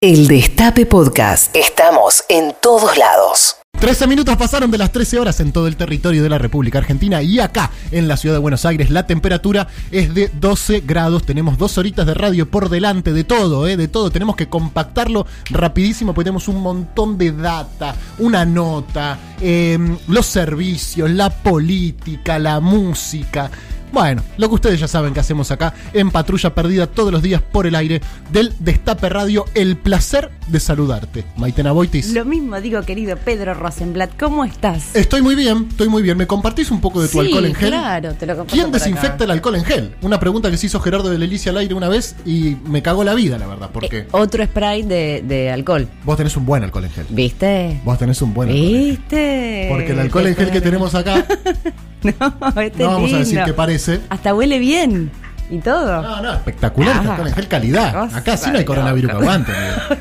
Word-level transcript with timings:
El 0.00 0.28
Destape 0.28 0.86
Podcast. 0.86 1.56
Estamos 1.56 2.22
en 2.28 2.54
todos 2.62 2.96
lados. 2.96 3.56
13 3.80 4.06
minutos 4.06 4.36
pasaron 4.36 4.70
de 4.70 4.78
las 4.78 4.92
13 4.92 5.18
horas 5.18 5.40
en 5.40 5.50
todo 5.50 5.66
el 5.66 5.76
territorio 5.76 6.22
de 6.22 6.28
la 6.28 6.38
República 6.38 6.78
Argentina 6.78 7.20
y 7.20 7.40
acá 7.40 7.72
en 7.90 8.06
la 8.06 8.16
ciudad 8.16 8.36
de 8.36 8.38
Buenos 8.38 8.64
Aires 8.64 8.90
la 8.90 9.08
temperatura 9.08 9.66
es 9.90 10.14
de 10.14 10.30
12 10.34 10.82
grados. 10.86 11.24
Tenemos 11.24 11.58
dos 11.58 11.78
horitas 11.78 12.06
de 12.06 12.14
radio 12.14 12.48
por 12.48 12.68
delante 12.68 13.12
de 13.12 13.24
todo, 13.24 13.66
¿eh? 13.66 13.76
de 13.76 13.88
todo. 13.88 14.12
Tenemos 14.12 14.36
que 14.36 14.48
compactarlo 14.48 15.26
rapidísimo 15.50 16.14
porque 16.14 16.26
tenemos 16.26 16.46
un 16.46 16.62
montón 16.62 17.18
de 17.18 17.32
data, 17.32 17.96
una 18.18 18.44
nota, 18.44 19.18
eh, 19.40 19.76
los 20.06 20.26
servicios, 20.26 21.10
la 21.10 21.30
política, 21.30 22.38
la 22.38 22.60
música. 22.60 23.50
Bueno, 23.92 24.22
lo 24.36 24.48
que 24.48 24.54
ustedes 24.54 24.80
ya 24.80 24.88
saben 24.88 25.14
que 25.14 25.20
hacemos 25.20 25.50
acá 25.50 25.74
en 25.92 26.10
Patrulla 26.10 26.54
Perdida 26.54 26.86
todos 26.86 27.10
los 27.12 27.22
días 27.22 27.40
por 27.42 27.66
el 27.66 27.74
aire 27.74 28.00
del 28.30 28.52
Destape 28.60 29.08
Radio. 29.08 29.44
El 29.54 29.76
placer 29.76 30.30
de 30.48 30.60
saludarte, 30.60 31.24
Maitena 31.36 31.72
Boitis. 31.72 32.12
Lo 32.12 32.24
mismo 32.24 32.60
digo, 32.60 32.82
querido 32.82 33.16
Pedro 33.16 33.54
Rosenblatt, 33.54 34.10
¿cómo 34.18 34.44
estás? 34.44 34.94
Estoy 34.94 35.22
muy 35.22 35.34
bien, 35.34 35.66
estoy 35.70 35.88
muy 35.88 36.02
bien. 36.02 36.16
¿Me 36.16 36.26
compartís 36.26 36.70
un 36.70 36.80
poco 36.80 37.00
de 37.02 37.08
tu 37.08 37.12
Sí, 37.20 37.26
alcohol 37.26 37.46
en 37.46 37.54
gel? 37.54 37.68
claro, 37.70 38.14
te 38.14 38.26
lo 38.26 38.32
comparto 38.36 38.52
¿Quién 38.54 38.70
por 38.70 38.80
desinfecta 38.80 39.14
acá. 39.14 39.24
el 39.24 39.30
alcohol 39.32 39.56
en 39.56 39.64
gel? 39.64 39.94
Una 40.02 40.20
pregunta 40.20 40.50
que 40.50 40.56
se 40.56 40.66
hizo 40.66 40.80
Gerardo 40.80 41.10
de 41.10 41.18
Lelicia 41.18 41.50
al 41.50 41.58
aire 41.58 41.74
una 41.74 41.88
vez 41.88 42.14
y 42.24 42.56
me 42.66 42.82
cagó 42.82 43.04
la 43.04 43.14
vida, 43.14 43.38
la 43.38 43.46
verdad, 43.46 43.70
porque 43.72 43.98
Eh, 44.00 44.08
otro 44.12 44.44
spray 44.44 44.82
de, 44.82 45.22
de 45.26 45.50
alcohol. 45.50 45.88
vos 46.04 46.16
tenés 46.16 46.36
un 46.36 46.46
buen 46.46 46.62
alcohol 46.62 46.84
en 46.84 46.90
gel. 46.90 47.06
¿Viste? 47.10 47.80
Vos 47.84 47.98
tenés 47.98 48.20
un 48.22 48.32
buen 48.34 48.48
alcohol 48.50 48.66
en 48.66 48.72
gel. 48.80 48.88
¿Viste? 48.90 49.66
Porque 49.70 49.92
el 49.92 49.98
alcohol 50.00 50.26
en 50.26 50.36
gel 50.36 50.50
que 50.50 50.60
tenemos 50.60 50.94
acá, 50.94 51.26
No, 52.02 52.60
este 52.62 52.82
no 52.84 52.90
vamos 52.92 53.12
a 53.12 53.18
decir 53.18 53.42
que 53.44 53.52
parece. 53.52 54.00
Hasta 54.08 54.34
huele 54.34 54.58
bien 54.58 55.10
y 55.50 55.58
todo. 55.58 56.02
No, 56.02 56.20
no, 56.22 56.32
espectacular 56.34 56.96
Ah, 57.06 57.42
calidad. 57.48 57.92
cosa 57.94 58.16
Acá 58.18 58.36
sí 58.36 58.50
no 58.50 58.58
hay 58.58 58.64
coronavirus 58.64 59.10
que 59.10 59.14
loca. 59.14 59.26
aguante. 59.26 59.52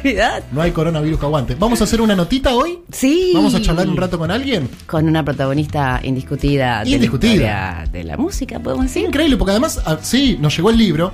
No 0.51 0.61
hay 0.61 0.71
coronavirus 0.71 1.19
que 1.19 1.25
aguante. 1.25 1.55
¿Vamos 1.55 1.79
a 1.81 1.85
hacer 1.85 2.01
una 2.01 2.15
notita 2.15 2.53
hoy? 2.53 2.79
Sí. 2.91 3.31
¿Vamos 3.33 3.55
a 3.55 3.61
charlar 3.61 3.87
un 3.87 3.95
rato 3.97 4.17
con 4.19 4.29
alguien? 4.29 4.69
Con 4.85 5.07
una 5.07 5.23
protagonista 5.23 5.99
indiscutida, 6.03 6.79
de 6.83 6.89
la 6.89 6.95
Indiscutida. 6.97 7.83
de 7.91 8.03
la 8.03 8.17
música, 8.17 8.59
podemos 8.59 8.85
decir. 8.85 9.05
increíble, 9.05 9.37
porque 9.37 9.51
además, 9.51 9.81
ah, 9.85 9.97
sí, 10.01 10.37
nos 10.41 10.55
llegó 10.55 10.69
el 10.69 10.77
libro. 10.77 11.13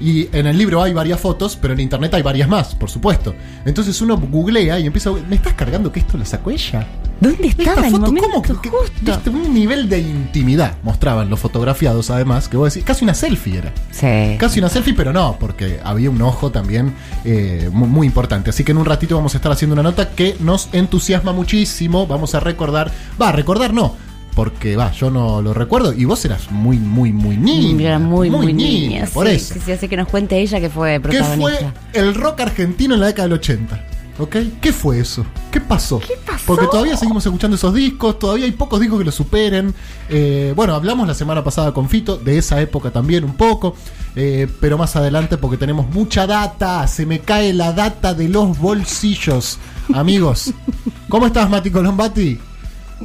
Y 0.00 0.28
en 0.36 0.46
el 0.46 0.58
libro 0.58 0.82
hay 0.82 0.92
varias 0.92 1.20
fotos, 1.20 1.56
pero 1.60 1.74
en 1.74 1.80
internet 1.80 2.12
hay 2.14 2.22
varias 2.22 2.48
más, 2.48 2.74
por 2.74 2.90
supuesto. 2.90 3.34
Entonces 3.64 4.00
uno 4.02 4.16
googlea 4.16 4.78
y 4.78 4.86
empieza 4.86 5.10
a. 5.10 5.12
¿Me 5.12 5.36
estás 5.36 5.54
cargando 5.54 5.90
que 5.92 6.00
esto 6.00 6.18
lo 6.18 6.24
sacó 6.24 6.50
ella? 6.50 6.86
¿Dónde 7.20 7.46
estaba 7.46 7.86
Esta 7.86 7.90
foto, 7.90 8.12
¿cómo? 8.20 8.42
que- 8.42 8.54
que- 8.60 9.30
un 9.30 9.54
nivel 9.54 9.88
de 9.88 10.00
intimidad 10.00 10.74
mostraban 10.82 11.30
los 11.30 11.38
fotografiados, 11.38 12.10
además, 12.10 12.48
que 12.48 12.56
vos 12.56 12.74
decís, 12.74 12.84
casi 12.84 13.04
una 13.04 13.14
selfie 13.14 13.58
era. 13.58 13.72
Sí. 13.92 14.36
Casi 14.38 14.58
una 14.58 14.68
selfie, 14.68 14.94
pero 14.94 15.12
no, 15.12 15.36
porque 15.38 15.78
había 15.84 16.10
un 16.10 16.20
ojo 16.22 16.50
también 16.50 16.92
eh, 17.24 17.70
mu- 17.72 17.86
muy, 17.86 18.06
importante. 18.08 18.50
Así 18.50 18.64
que 18.64 18.72
en 18.72 18.78
un 18.78 18.84
ratito 18.84 19.14
vamos 19.16 19.34
a 19.34 19.38
estar 19.38 19.52
haciendo 19.52 19.74
una 19.74 19.82
nota 19.84 20.10
que 20.10 20.36
nos 20.40 20.68
entusiasma 20.72 21.32
muchísimo. 21.32 22.06
Vamos 22.08 22.34
a 22.34 22.40
recordar, 22.40 22.90
va, 23.20 23.30
recordar 23.32 23.72
no, 23.72 23.94
porque 24.34 24.76
va, 24.76 24.90
yo 24.92 25.10
no 25.10 25.40
lo 25.40 25.54
recuerdo 25.54 25.92
y 25.92 26.04
vos 26.04 26.24
eras 26.24 26.50
muy, 26.50 26.78
muy, 26.78 27.12
muy 27.12 27.36
niña. 27.36 27.88
Era 27.88 27.98
muy, 27.98 28.30
muy, 28.30 28.52
niña. 28.52 29.06
Por 29.12 29.28
sí, 29.28 29.34
eso. 29.34 29.54
Sí, 29.54 29.60
sí, 29.64 29.72
así 29.72 29.88
que 29.88 29.96
nos 29.96 30.08
cuente 30.08 30.38
ella 30.38 30.60
que 30.60 30.68
fue 30.68 30.94
¿Qué 30.94 31.00
protagonista. 31.00 31.72
fue 31.92 32.00
el 32.00 32.14
rock 32.14 32.40
argentino 32.40 32.94
en 32.94 33.00
la 33.00 33.06
década 33.06 33.28
del 33.28 33.34
80? 33.34 33.84
¿Ok? 34.18 34.36
¿Qué 34.60 34.72
fue 34.72 35.00
eso? 35.00 35.26
¿Qué 35.50 35.60
pasó? 35.60 35.98
¿Qué 35.98 36.14
pasó? 36.24 36.44
Porque 36.46 36.66
todavía 36.66 36.96
seguimos 36.96 37.26
escuchando 37.26 37.56
esos 37.56 37.74
discos, 37.74 38.18
todavía 38.18 38.44
hay 38.44 38.52
pocos 38.52 38.80
discos 38.80 39.00
que 39.00 39.04
lo 39.04 39.12
superen. 39.12 39.74
Eh, 40.08 40.52
bueno, 40.54 40.74
hablamos 40.74 41.08
la 41.08 41.14
semana 41.14 41.42
pasada 41.42 41.72
con 41.72 41.88
Fito, 41.88 42.16
de 42.16 42.38
esa 42.38 42.60
época 42.60 42.90
también 42.90 43.24
un 43.24 43.34
poco, 43.34 43.74
eh, 44.14 44.46
pero 44.60 44.78
más 44.78 44.94
adelante 44.94 45.36
porque 45.36 45.56
tenemos 45.56 45.88
mucha 45.90 46.28
data, 46.28 46.86
se 46.86 47.06
me 47.06 47.20
cae 47.20 47.52
la 47.52 47.72
data 47.72 48.14
de 48.14 48.28
los 48.28 48.56
bolsillos. 48.58 49.58
Amigos, 49.92 50.52
¿cómo 51.08 51.26
estás 51.26 51.50
Mati 51.50 51.70
Colombati? 51.70 52.38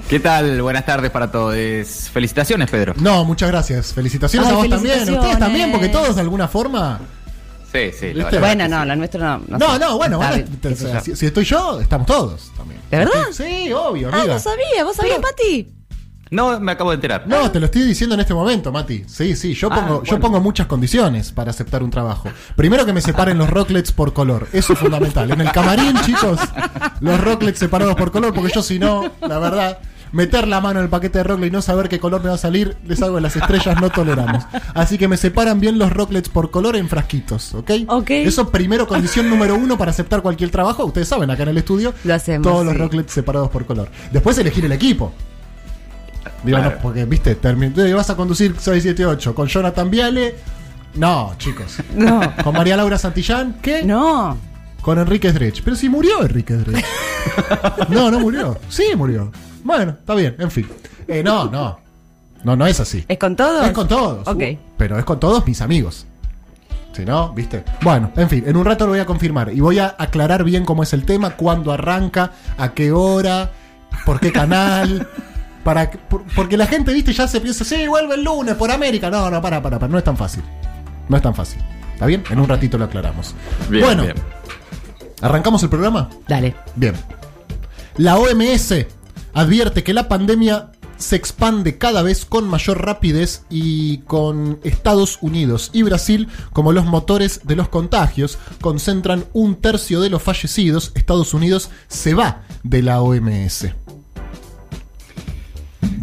¿Qué 0.07 0.19
tal? 0.19 0.61
Buenas 0.61 0.85
tardes 0.85 1.09
para 1.11 1.31
todos. 1.31 1.55
Felicitaciones, 2.13 2.69
Pedro. 2.69 2.93
No, 2.97 3.25
muchas 3.25 3.49
gracias. 3.49 3.93
Felicitaciones 3.93 4.47
Ay, 4.49 4.53
a 4.53 4.57
vos 4.57 4.69
también. 4.69 4.93
felicitaciones. 4.93 5.19
Ustedes 5.25 5.39
también, 5.39 5.71
porque 5.71 5.89
todos 5.89 6.15
de 6.15 6.21
alguna 6.21 6.47
forma... 6.47 6.99
Sí, 7.71 7.91
sí. 7.99 8.13
la 8.13 8.29
Bueno, 8.39 8.67
no, 8.67 8.81
sí. 8.81 8.87
la 8.87 8.95
nuestra 8.95 9.37
no. 9.47 9.57
No, 9.59 9.73
sé. 9.73 9.79
no, 9.79 9.97
bueno, 9.97 10.19
te- 10.59 10.73
yo. 10.75 11.01
si, 11.01 11.15
si 11.15 11.25
estoy 11.27 11.43
yo, 11.45 11.79
estamos 11.79 12.07
todos 12.07 12.51
también. 12.57 12.81
¿De 12.89 12.97
verdad? 12.97 13.25
Sí, 13.31 13.71
obvio, 13.71 14.09
Ah, 14.11 14.17
amiga. 14.17 14.33
no 14.35 14.39
sabía, 14.39 14.83
¿vos 14.83 14.95
sabías, 14.95 15.19
Pati? 15.19 15.71
No, 16.31 16.59
me 16.59 16.71
acabo 16.71 16.91
de 16.91 16.95
enterar. 16.95 17.23
No, 17.27 17.49
te 17.51 17.59
lo 17.59 17.65
estoy 17.65 17.81
diciendo 17.83 18.13
en 18.13 18.21
este 18.21 18.33
momento, 18.33 18.71
Mati. 18.71 19.03
Sí, 19.07 19.35
sí, 19.35 19.53
yo 19.55 19.69
Ah, 19.71 19.75
pongo, 19.75 20.03
yo 20.03 20.19
pongo 20.19 20.39
muchas 20.39 20.67
condiciones 20.67 21.31
para 21.31 21.49
aceptar 21.49 21.81
un 21.81 21.89
trabajo. 21.89 22.29
Primero 22.55 22.85
que 22.85 22.93
me 22.93 23.01
separen 23.01 23.37
los 23.37 23.49
rocklets 23.49 23.91
por 23.91 24.13
color. 24.13 24.47
Eso 24.53 24.73
es 24.73 24.79
fundamental. 24.79 25.31
En 25.31 25.41
el 25.41 25.51
camarín, 25.51 25.95
chicos, 26.05 26.39
los 26.99 27.19
rocklets 27.19 27.59
separados 27.59 27.95
por 27.95 28.11
color, 28.11 28.33
porque 28.33 28.51
yo 28.53 28.61
si 28.61 28.77
no, 28.77 29.09
la 29.27 29.39
verdad, 29.39 29.79
meter 30.11 30.47
la 30.47 30.61
mano 30.61 30.79
en 30.79 30.85
el 30.85 30.89
paquete 30.89 31.17
de 31.19 31.23
rocklet 31.23 31.49
y 31.49 31.51
no 31.51 31.61
saber 31.63 31.89
qué 31.89 31.99
color 31.99 32.21
me 32.23 32.29
va 32.29 32.35
a 32.35 32.39
salir, 32.39 32.77
les 32.85 33.01
hago 33.01 33.15
de 33.15 33.21
las 33.21 33.35
estrellas, 33.35 33.79
no 33.81 33.89
toleramos. 33.89 34.43
Así 34.75 34.97
que 34.99 35.07
me 35.07 35.17
separan 35.17 35.59
bien 35.59 35.79
los 35.79 35.91
rocklets 35.91 36.29
por 36.29 36.51
color 36.51 36.75
en 36.75 36.89
frasquitos, 36.89 37.55
¿ok? 37.55 37.71
Ok. 37.87 38.09
Eso 38.11 38.49
primero, 38.49 38.87
condición 38.87 39.29
número 39.29 39.55
uno 39.55 39.77
para 39.79 39.89
aceptar 39.91 40.21
cualquier 40.21 40.51
trabajo. 40.51 40.85
Ustedes 40.85 41.07
saben, 41.07 41.29
acá 41.31 41.41
en 41.43 41.49
el 41.49 41.57
estudio, 41.57 41.93
Lo 42.03 42.13
hacemos, 42.13 42.47
todos 42.47 42.65
los 42.65 42.77
rocklets 42.77 43.13
separados 43.13 43.49
por 43.49 43.65
color. 43.65 43.89
Después 44.11 44.37
elegir 44.37 44.65
el 44.65 44.71
equipo. 44.73 45.11
Digo, 46.43 46.57
Claro. 46.57 46.75
no, 46.77 46.81
porque, 46.81 47.05
viste, 47.05 47.39
termi- 47.39 47.77
eh, 47.77 47.93
vas 47.93 48.09
a 48.09 48.15
conducir 48.15 48.55
678 48.57 49.35
con 49.35 49.47
Jonathan 49.47 49.89
Viale. 49.89 50.35
No, 50.95 51.33
chicos. 51.37 51.77
No. 51.95 52.19
Con 52.43 52.53
María 52.55 52.77
Laura 52.77 52.97
Santillán, 52.97 53.57
¿qué? 53.61 53.83
No. 53.83 54.37
Con 54.81 54.97
Enrique 54.99 55.31
Drech. 55.31 55.61
Pero 55.63 55.75
si 55.75 55.89
murió 55.89 56.21
Enrique 56.21 56.53
Drech. 56.55 56.85
no, 57.89 58.09
no 58.09 58.19
murió. 58.19 58.57
Sí, 58.69 58.85
murió. 58.95 59.31
Bueno, 59.63 59.91
está 59.99 60.15
bien, 60.15 60.35
en 60.39 60.49
fin. 60.49 60.67
Eh, 61.07 61.21
no, 61.23 61.45
no. 61.49 61.79
No, 62.43 62.55
no 62.55 62.65
es 62.65 62.79
así. 62.79 63.03
¿Es 63.07 63.17
con 63.19 63.35
todo? 63.35 63.63
Es 63.63 63.71
con 63.73 63.87
todos. 63.89 64.25
Ok. 64.27 64.37
Uh, 64.53 64.57
Pero 64.77 64.97
es 64.97 65.03
con 65.03 65.19
todos 65.19 65.45
mis 65.45 65.59
amigos. 65.61 66.05
Si 66.93 67.03
no, 67.05 67.33
¿viste? 67.33 67.63
Bueno, 67.81 68.11
en 68.15 68.29
fin, 68.29 68.43
en 68.47 68.55
un 68.57 68.65
rato 68.65 68.85
lo 68.85 68.91
voy 68.91 68.99
a 69.01 69.05
confirmar. 69.05 69.51
Y 69.53 69.59
voy 69.59 69.79
a 69.79 69.95
aclarar 69.97 70.43
bien 70.45 70.63
cómo 70.65 70.83
es 70.83 70.93
el 70.93 71.05
tema, 71.05 71.31
cuándo 71.31 71.71
arranca, 71.73 72.31
a 72.57 72.71
qué 72.73 72.91
hora, 72.93 73.51
por 74.05 74.19
qué 74.21 74.31
canal. 74.31 75.07
Para, 75.63 75.89
que- 75.89 75.97
por- 75.97 76.23
porque 76.35 76.57
la 76.57 76.65
gente, 76.67 76.93
¿viste? 76.93 77.11
Ya 77.13 77.27
se 77.27 77.41
piensa, 77.41 77.63
sí, 77.65 77.87
vuelve 77.87 78.15
el 78.15 78.23
lunes 78.23 78.55
por 78.55 78.71
América. 78.71 79.09
No, 79.09 79.29
no, 79.29 79.41
para, 79.41 79.61
para, 79.61 79.77
para. 79.79 79.91
No 79.91 79.97
es 79.97 80.03
tan 80.03 80.17
fácil. 80.17 80.43
No 81.09 81.17
es 81.17 81.23
tan 81.23 81.35
fácil. 81.35 81.61
¿Está 81.93 82.05
bien? 82.05 82.23
En 82.29 82.39
un 82.39 82.47
ratito 82.47 82.77
lo 82.77 82.85
aclaramos. 82.85 83.35
Bien, 83.69 83.83
bueno, 83.83 84.03
bien. 84.03 84.15
¿arrancamos 85.21 85.61
el 85.63 85.69
programa? 85.69 86.09
Dale. 86.27 86.55
Bien. 86.75 86.93
La 87.97 88.17
OMS 88.17 88.85
advierte 89.33 89.83
que 89.83 89.93
la 89.93 90.07
pandemia 90.07 90.71
se 90.97 91.15
expande 91.15 91.77
cada 91.77 92.01
vez 92.01 92.25
con 92.25 92.47
mayor 92.49 92.85
rapidez 92.85 93.43
y 93.49 93.99
con 93.99 94.59
Estados 94.63 95.17
Unidos 95.21 95.69
y 95.73 95.83
Brasil 95.83 96.27
como 96.51 96.71
los 96.73 96.85
motores 96.85 97.41
de 97.45 97.55
los 97.55 97.69
contagios 97.69 98.37
concentran 98.61 99.23
un 99.33 99.55
tercio 99.55 100.01
de 100.01 100.09
los 100.09 100.21
fallecidos. 100.21 100.91
Estados 100.95 101.33
Unidos 101.33 101.69
se 101.87 102.13
va 102.13 102.41
de 102.63 102.81
la 102.81 103.01
OMS. 103.01 103.67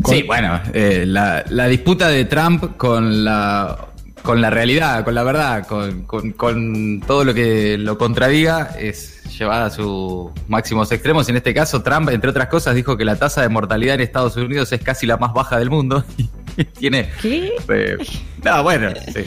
Con- 0.06 0.14
Sí, 0.14 0.22
bueno, 0.22 0.60
eh, 0.72 1.04
la, 1.06 1.44
la 1.48 1.66
disputa 1.66 2.08
de 2.08 2.24
Trump 2.24 2.76
con 2.76 3.24
la 3.24 3.76
con 4.22 4.40
la 4.40 4.50
realidad, 4.50 5.04
con 5.04 5.14
la 5.14 5.22
verdad, 5.22 5.66
con, 5.68 6.02
con- 6.02 6.32
con 6.32 7.00
todo 7.06 7.22
lo 7.24 7.32
que 7.32 7.78
lo 7.78 7.96
contradiga, 7.96 8.70
es 8.76 9.22
llevada 9.38 9.66
a 9.66 9.70
sus 9.70 10.30
máximos 10.48 10.90
extremos. 10.90 11.28
En 11.28 11.36
este 11.36 11.54
caso, 11.54 11.82
Trump, 11.82 12.08
entre 12.10 12.30
otras 12.30 12.48
cosas, 12.48 12.74
dijo 12.74 12.96
que 12.96 13.04
la 13.04 13.14
tasa 13.16 13.42
de 13.42 13.48
mortalidad 13.50 13.94
en 13.94 14.00
Estados 14.00 14.36
Unidos 14.36 14.72
es 14.72 14.80
casi 14.82 15.06
la 15.06 15.16
más 15.16 15.32
baja 15.32 15.58
del 15.58 15.70
mundo. 15.70 16.04
Y 16.58 16.64
tiene. 16.64 17.10
¿Qué? 17.20 17.52
eh, 17.68 17.96
no, 18.42 18.62
bueno, 18.62 18.88
sí. 19.14 19.24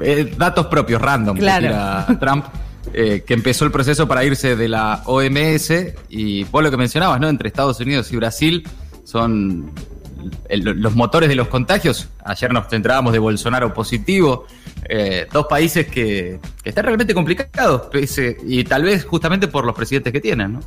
Eh, 0.00 0.34
datos 0.36 0.66
propios, 0.66 1.00
random, 1.00 1.34
que 1.36 1.40
Claro. 1.40 1.66
tira 1.66 2.06
Trump. 2.20 2.44
eh, 2.92 3.24
que 3.26 3.32
empezó 3.34 3.64
el 3.64 3.70
proceso 3.72 4.06
para 4.06 4.22
irse 4.22 4.54
de 4.54 4.68
la 4.68 5.02
OMS 5.06 5.72
y 6.10 6.44
vos 6.44 6.62
lo 6.62 6.70
que 6.70 6.76
mencionabas, 6.76 7.18
¿no? 7.20 7.28
Entre 7.30 7.48
Estados 7.48 7.80
Unidos 7.80 8.12
y 8.12 8.16
Brasil 8.16 8.68
son 9.04 9.70
el- 10.48 10.62
los 10.62 10.94
motores 10.94 11.28
de 11.28 11.34
los 11.34 11.48
contagios. 11.48 12.08
Ayer 12.24 12.52
nos 12.52 12.68
centrábamos 12.68 13.12
de 13.12 13.18
Bolsonaro 13.18 13.72
positivo. 13.74 14.46
eh, 14.88 15.28
dos 15.32 15.46
países 15.48 15.86
que, 15.86 16.40
que 16.62 16.68
están 16.68 16.84
realmente 16.84 17.14
complicados 17.14 17.82
pese- 17.92 18.36
y 18.44 18.64
tal 18.64 18.82
vez 18.82 19.04
justamente 19.04 19.46
por 19.46 19.64
los 19.64 19.76
presidentes 19.76 20.12
que 20.12 20.20
tienen, 20.20 20.54
¿no? 20.54 20.60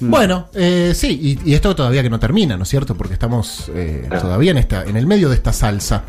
Bueno, 0.00 0.48
eh, 0.54 0.92
sí, 0.94 1.38
y, 1.44 1.50
y 1.50 1.54
esto 1.54 1.74
todavía 1.74 2.02
que 2.02 2.10
no 2.10 2.20
termina, 2.20 2.58
¿no 2.58 2.64
es 2.64 2.68
cierto? 2.68 2.94
Porque 2.94 3.14
estamos 3.14 3.70
eh, 3.74 4.06
todavía 4.20 4.50
en, 4.50 4.58
esta, 4.58 4.84
en 4.84 4.96
el 4.98 5.06
medio 5.06 5.30
de 5.30 5.36
esta 5.36 5.52
salsa. 5.54 6.04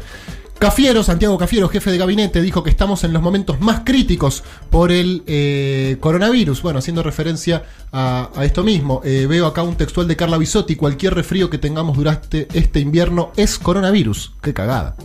Cafiero, 0.57 1.03
Santiago 1.03 1.37
Cafiero, 1.37 1.67
jefe 1.69 1.91
de 1.91 1.97
gabinete, 1.97 2.41
dijo 2.41 2.63
que 2.63 2.69
estamos 2.69 3.03
en 3.03 3.13
los 3.13 3.21
momentos 3.21 3.59
más 3.59 3.81
críticos 3.85 4.43
por 4.69 4.91
el 4.91 5.23
eh, 5.27 5.97
coronavirus. 5.99 6.61
Bueno, 6.61 6.79
haciendo 6.79 7.03
referencia 7.03 7.63
a, 7.91 8.29
a 8.35 8.45
esto 8.45 8.63
mismo, 8.63 9.01
eh, 9.03 9.27
veo 9.27 9.47
acá 9.47 9.63
un 9.63 9.75
textual 9.75 10.07
de 10.07 10.15
Carla 10.15 10.37
Bisotti, 10.37 10.75
cualquier 10.75 11.13
resfrío 11.13 11.49
que 11.49 11.57
tengamos 11.57 11.97
durante 11.97 12.47
este 12.53 12.79
invierno 12.79 13.31
es 13.35 13.59
coronavirus. 13.59 14.33
Qué 14.41 14.53
cagada. 14.53 14.95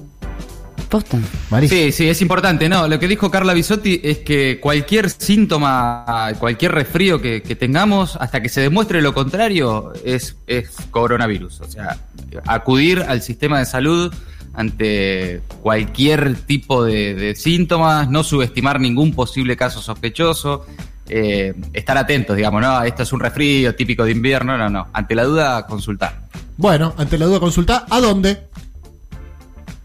Sí, 1.68 1.92
sí, 1.92 2.08
es 2.08 2.20
importante. 2.20 2.68
No, 2.68 2.88
lo 2.88 2.98
que 2.98 3.06
dijo 3.06 3.30
Carla 3.30 3.54
Bisotti 3.54 4.00
es 4.02 4.18
que 4.18 4.58
cualquier 4.60 5.08
síntoma, 5.08 6.32
cualquier 6.40 6.72
resfrío 6.72 7.20
que, 7.20 7.42
que 7.42 7.54
tengamos, 7.54 8.16
hasta 8.16 8.42
que 8.42 8.48
se 8.48 8.60
demuestre 8.60 9.00
lo 9.00 9.14
contrario, 9.14 9.92
es, 10.04 10.36
es 10.48 10.70
coronavirus. 10.90 11.60
O 11.60 11.70
sea, 11.70 11.98
acudir 12.46 13.04
al 13.06 13.22
sistema 13.22 13.60
de 13.60 13.66
salud 13.66 14.12
ante 14.54 15.40
cualquier 15.62 16.34
tipo 16.36 16.84
de, 16.84 17.14
de 17.14 17.34
síntomas, 17.36 18.08
no 18.10 18.22
subestimar 18.24 18.80
ningún 18.80 19.12
posible 19.14 19.56
caso 19.56 19.80
sospechoso. 19.80 20.66
eh, 21.12 21.54
estar 21.72 21.98
atentos, 21.98 22.36
digamos, 22.36 22.60
¿no? 22.62 22.82
Esto 22.84 23.02
es 23.02 23.12
un 23.12 23.18
resfrío 23.20 23.74
típico 23.74 24.04
de 24.04 24.12
invierno, 24.12 24.56
no, 24.56 24.70
no. 24.70 24.86
Ante 24.92 25.14
la 25.16 25.24
duda, 25.24 25.66
consultar. 25.66 26.20
Bueno, 26.56 26.94
ante 26.96 27.18
la 27.18 27.26
duda 27.26 27.40
consulta, 27.40 27.84
¿a 27.90 27.98
dónde? 28.00 28.46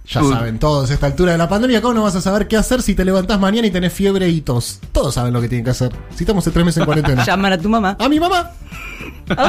Ya 0.07 0.21
Uy. 0.21 0.31
saben 0.33 0.59
todos, 0.59 0.91
a 0.91 0.93
esta 0.93 1.07
altura 1.07 1.31
de 1.31 1.39
la 1.39 1.49
pandemia, 1.49 1.81
¿cómo 1.81 1.95
no 1.95 2.03
vas 2.03 2.15
a 2.15 2.21
saber 2.21 2.47
qué 2.47 2.57
hacer 2.57 2.83
si 2.83 2.93
te 2.93 3.03
levantás 3.03 3.39
mañana 3.39 3.65
y 3.65 3.71
tenés 3.71 3.91
fiebre 3.91 4.29
y 4.29 4.41
tos? 4.41 4.79
Todos 4.91 5.15
saben 5.15 5.33
lo 5.33 5.41
que 5.41 5.49
tienen 5.49 5.65
que 5.65 5.71
hacer. 5.71 5.91
Si 6.15 6.23
estamos 6.25 6.45
en 6.45 6.53
tres 6.53 6.63
meses 6.65 6.77
en 6.81 6.85
cuarentena. 6.85 7.25
Llamar 7.25 7.53
a 7.53 7.57
tu 7.57 7.69
mamá. 7.69 7.97
A 7.99 8.07
mi 8.07 8.19
mamá, 8.19 8.51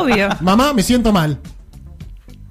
Obvio. 0.01 0.31
mamá, 0.41 0.73
me 0.73 0.83
siento 0.83 1.13
mal. 1.13 1.39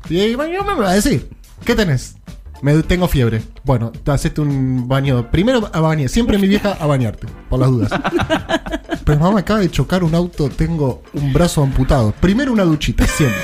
Y 0.07 0.35
mamá 0.37 0.75
me 0.75 0.81
va 0.83 0.91
a 0.91 0.93
decir, 0.93 1.27
¿qué 1.65 1.73
tenés? 1.73 2.15
Me, 2.61 2.81
tengo 2.83 3.07
fiebre. 3.07 3.43
Bueno, 3.63 3.91
te 3.91 4.11
hacete 4.11 4.41
un 4.41 4.87
baño. 4.87 5.29
Primero 5.31 5.69
a 5.71 5.79
bañar, 5.81 6.09
siempre 6.09 6.37
mi 6.37 6.47
vieja 6.47 6.77
a 6.79 6.85
bañarte, 6.85 7.27
por 7.49 7.59
las 7.59 7.69
dudas. 7.69 7.91
Pero 9.05 9.19
mamá 9.19 9.35
me 9.35 9.39
acaba 9.41 9.59
de 9.59 9.69
chocar 9.69 10.03
un 10.03 10.15
auto, 10.15 10.49
tengo 10.49 11.03
un 11.13 11.31
brazo 11.31 11.61
amputado. 11.61 12.11
Primero 12.19 12.51
una 12.51 12.63
duchita, 12.63 13.05
siempre. 13.05 13.39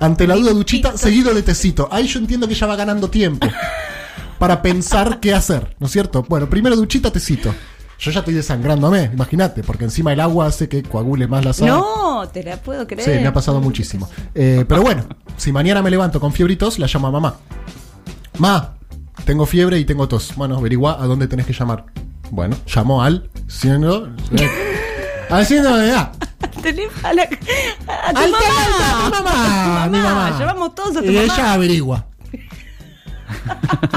Ante 0.00 0.26
la 0.26 0.34
duda 0.34 0.52
duchita, 0.52 0.96
seguido 0.96 1.32
de 1.32 1.42
tecito. 1.42 1.88
Ahí 1.90 2.06
yo 2.06 2.18
entiendo 2.18 2.46
que 2.46 2.54
ella 2.54 2.66
va 2.66 2.76
ganando 2.76 3.08
tiempo. 3.08 3.46
Para 4.38 4.60
pensar 4.60 5.20
qué 5.20 5.32
hacer, 5.32 5.74
¿no 5.78 5.86
es 5.86 5.92
cierto? 5.92 6.24
Bueno, 6.28 6.50
primero 6.50 6.76
duchita, 6.76 7.10
tecito. 7.10 7.54
Yo 7.98 8.10
ya 8.10 8.18
estoy 8.18 8.34
desangrándome, 8.34 9.10
imagínate, 9.12 9.62
porque 9.62 9.84
encima 9.84 10.12
el 10.12 10.20
agua 10.20 10.46
hace 10.46 10.68
que 10.68 10.82
coagule 10.82 11.26
más 11.26 11.44
la 11.44 11.52
sangre. 11.52 11.76
No, 11.76 12.28
te 12.28 12.42
la 12.42 12.58
puedo 12.58 12.86
creer. 12.86 13.04
Sí, 13.04 13.20
me 13.22 13.26
ha 13.28 13.32
pasado 13.32 13.60
muchísimo. 13.60 14.10
Eh, 14.34 14.64
pero 14.68 14.82
bueno, 14.82 15.04
si 15.36 15.52
mañana 15.52 15.80
me 15.80 15.90
levanto 15.90 16.20
con 16.20 16.32
fiebre 16.32 16.54
y 16.54 16.56
tos, 16.56 16.78
la 16.78 16.86
llamo 16.86 17.06
a 17.06 17.10
mamá. 17.12 17.36
Ma, 18.38 18.74
tengo 19.24 19.46
fiebre 19.46 19.78
y 19.78 19.84
tengo 19.84 20.08
tos. 20.08 20.32
Bueno, 20.36 20.56
averigua 20.56 21.02
a 21.02 21.06
dónde 21.06 21.26
tenés 21.28 21.46
que 21.46 21.52
llamar. 21.52 21.84
Bueno, 22.30 22.56
llamó 22.66 23.02
al 23.02 23.28
siendo 23.46 24.08
al 25.30 25.46
siendo 25.46 25.76
de 25.76 25.88
edad. 25.90 26.12
Tenés 26.62 26.88
a, 27.02 27.12
la, 27.12 27.22
a 27.22 28.12
tu 28.12 28.20
Al 28.20 28.30
mamá. 28.30 29.06
a 29.06 29.10
mamá, 29.10 29.84
a 29.84 29.88
mi 29.88 29.98
mamá. 29.98 30.38
Llevamos 30.38 30.74
todos 30.74 30.96
a 30.96 31.00
tu 31.00 31.06
Y 31.10 31.14
mamá. 31.16 31.22
ella 31.24 31.52
averigua. 31.52 32.06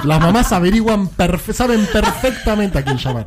Las 0.03 0.19
mamás 0.19 0.51
averiguan, 0.51 1.09
perfe- 1.09 1.53
saben 1.53 1.85
perfectamente 1.91 2.77
a 2.79 2.83
quién 2.83 2.97
llamar. 2.97 3.25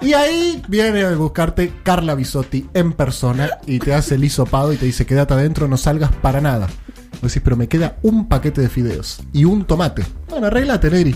Y 0.00 0.12
ahí 0.14 0.62
viene 0.68 1.04
a 1.04 1.14
buscarte 1.14 1.72
Carla 1.82 2.14
Bisotti 2.14 2.68
en 2.74 2.92
persona 2.92 3.50
y 3.66 3.78
te 3.78 3.94
hace 3.94 4.14
el 4.16 4.24
hisopado 4.24 4.72
y 4.72 4.76
te 4.76 4.86
dice: 4.86 5.06
Quédate 5.06 5.34
adentro, 5.34 5.68
no 5.68 5.76
salgas 5.76 6.10
para 6.12 6.40
nada. 6.40 6.68
Decís, 7.22 7.42
pero 7.42 7.56
me 7.56 7.68
queda 7.68 7.98
un 8.02 8.28
paquete 8.28 8.60
de 8.60 8.68
fideos 8.68 9.20
y 9.32 9.44
un 9.44 9.64
tomate. 9.64 10.04
Bueno, 10.28 10.46
arreglate, 10.46 10.90
Neri. 10.90 11.14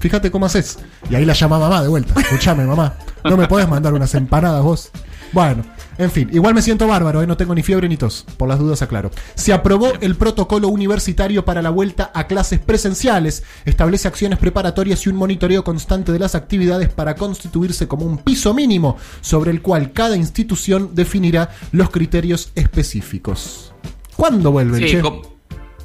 Fíjate 0.00 0.30
cómo 0.30 0.46
haces. 0.46 0.78
Y 1.10 1.14
ahí 1.14 1.24
la 1.24 1.32
llama 1.32 1.58
mamá 1.58 1.82
de 1.82 1.88
vuelta. 1.88 2.18
Escuchame, 2.20 2.64
mamá. 2.64 2.94
No 3.24 3.36
me 3.36 3.48
podés 3.48 3.68
mandar 3.68 3.94
unas 3.94 4.14
empanadas 4.14 4.62
vos. 4.62 4.90
Bueno, 5.32 5.64
en 5.98 6.10
fin, 6.10 6.28
igual 6.32 6.54
me 6.54 6.62
siento 6.62 6.86
bárbaro, 6.86 7.22
¿eh? 7.22 7.26
no 7.26 7.36
tengo 7.36 7.54
ni 7.54 7.62
fiebre 7.62 7.88
ni 7.88 7.96
tos. 7.96 8.24
Por 8.36 8.48
las 8.48 8.58
dudas 8.58 8.82
aclaro. 8.82 9.10
Se 9.34 9.52
aprobó 9.52 9.92
el 10.00 10.14
protocolo 10.16 10.68
universitario 10.68 11.44
para 11.44 11.62
la 11.62 11.70
vuelta 11.70 12.10
a 12.14 12.26
clases 12.26 12.60
presenciales. 12.60 13.42
Establece 13.64 14.06
acciones 14.06 14.38
preparatorias 14.38 15.04
y 15.06 15.08
un 15.08 15.16
monitoreo 15.16 15.64
constante 15.64 16.12
de 16.12 16.18
las 16.18 16.34
actividades 16.34 16.88
para 16.88 17.16
constituirse 17.16 17.88
como 17.88 18.06
un 18.06 18.18
piso 18.18 18.54
mínimo 18.54 18.96
sobre 19.20 19.50
el 19.50 19.62
cual 19.62 19.92
cada 19.92 20.16
institución 20.16 20.90
definirá 20.94 21.50
los 21.72 21.90
criterios 21.90 22.50
específicos. 22.54 23.72
¿Cuándo 24.16 24.52
vuelven, 24.52 24.80
Sí, 24.80 24.90
che? 24.90 25.02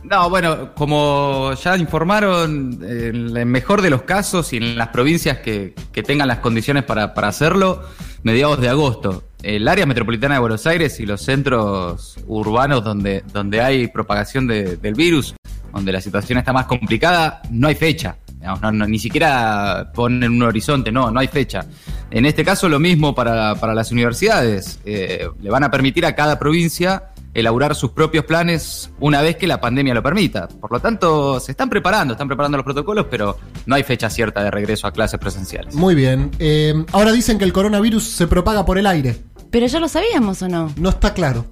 No, 0.03 0.29
bueno, 0.29 0.73
como 0.75 1.53
ya 1.53 1.77
informaron, 1.77 2.79
en 2.81 3.35
el 3.37 3.45
mejor 3.45 3.81
de 3.81 3.89
los 3.89 4.03
casos 4.03 4.53
y 4.53 4.57
en 4.57 4.77
las 4.77 4.89
provincias 4.89 5.39
que, 5.39 5.73
que 5.91 6.03
tengan 6.03 6.27
las 6.27 6.39
condiciones 6.39 6.83
para, 6.83 7.13
para 7.13 7.27
hacerlo, 7.27 7.83
mediados 8.23 8.59
de 8.61 8.69
agosto. 8.69 9.23
El 9.41 9.67
área 9.67 9.85
metropolitana 9.85 10.35
de 10.35 10.39
Buenos 10.41 10.65
Aires 10.67 10.99
y 10.99 11.05
los 11.05 11.21
centros 11.21 12.17
urbanos 12.27 12.83
donde, 12.83 13.23
donde 13.31 13.61
hay 13.61 13.87
propagación 13.87 14.47
de- 14.47 14.75
del 14.77 14.93
virus, 14.95 15.35
donde 15.73 15.91
la 15.91 16.01
situación 16.01 16.39
está 16.39 16.51
más 16.53 16.65
complicada, 16.65 17.41
no 17.51 17.67
hay 17.67 17.75
fecha. 17.75 18.17
No- 18.41 18.71
ni 18.87 18.99
siquiera 18.99 19.91
ponen 19.93 20.31
un 20.31 20.43
horizonte, 20.43 20.91
no, 20.91 21.11
no 21.11 21.19
hay 21.19 21.27
fecha. 21.27 21.65
En 22.09 22.25
este 22.25 22.43
caso 22.45 22.67
lo 22.69 22.79
mismo 22.79 23.13
para, 23.13 23.55
para 23.55 23.73
las 23.73 23.91
universidades. 23.91 24.79
Eh, 24.85 25.27
le 25.41 25.49
van 25.49 25.63
a 25.65 25.69
permitir 25.71 26.05
a 26.05 26.15
cada 26.15 26.39
provincia 26.39 27.08
elaborar 27.39 27.75
sus 27.75 27.91
propios 27.91 28.25
planes 28.25 28.91
una 28.99 29.21
vez 29.21 29.35
que 29.35 29.47
la 29.47 29.59
pandemia 29.61 29.93
lo 29.93 30.03
permita. 30.03 30.47
Por 30.47 30.71
lo 30.71 30.79
tanto, 30.79 31.39
se 31.39 31.51
están 31.51 31.69
preparando, 31.69 32.13
están 32.13 32.27
preparando 32.27 32.57
los 32.57 32.65
protocolos, 32.65 33.07
pero 33.09 33.37
no 33.65 33.75
hay 33.75 33.83
fecha 33.83 34.09
cierta 34.09 34.43
de 34.43 34.51
regreso 34.51 34.87
a 34.87 34.91
clases 34.91 35.19
presenciales. 35.19 35.75
Muy 35.75 35.95
bien. 35.95 36.31
Eh, 36.39 36.85
ahora 36.91 37.11
dicen 37.11 37.37
que 37.37 37.45
el 37.45 37.53
coronavirus 37.53 38.03
se 38.03 38.27
propaga 38.27 38.65
por 38.65 38.77
el 38.77 38.87
aire. 38.87 39.17
Pero 39.51 39.65
ya 39.65 39.79
lo 39.79 39.87
sabíamos 39.87 40.41
o 40.41 40.47
no. 40.47 40.71
No 40.77 40.89
está 40.89 41.13
claro. 41.13 41.45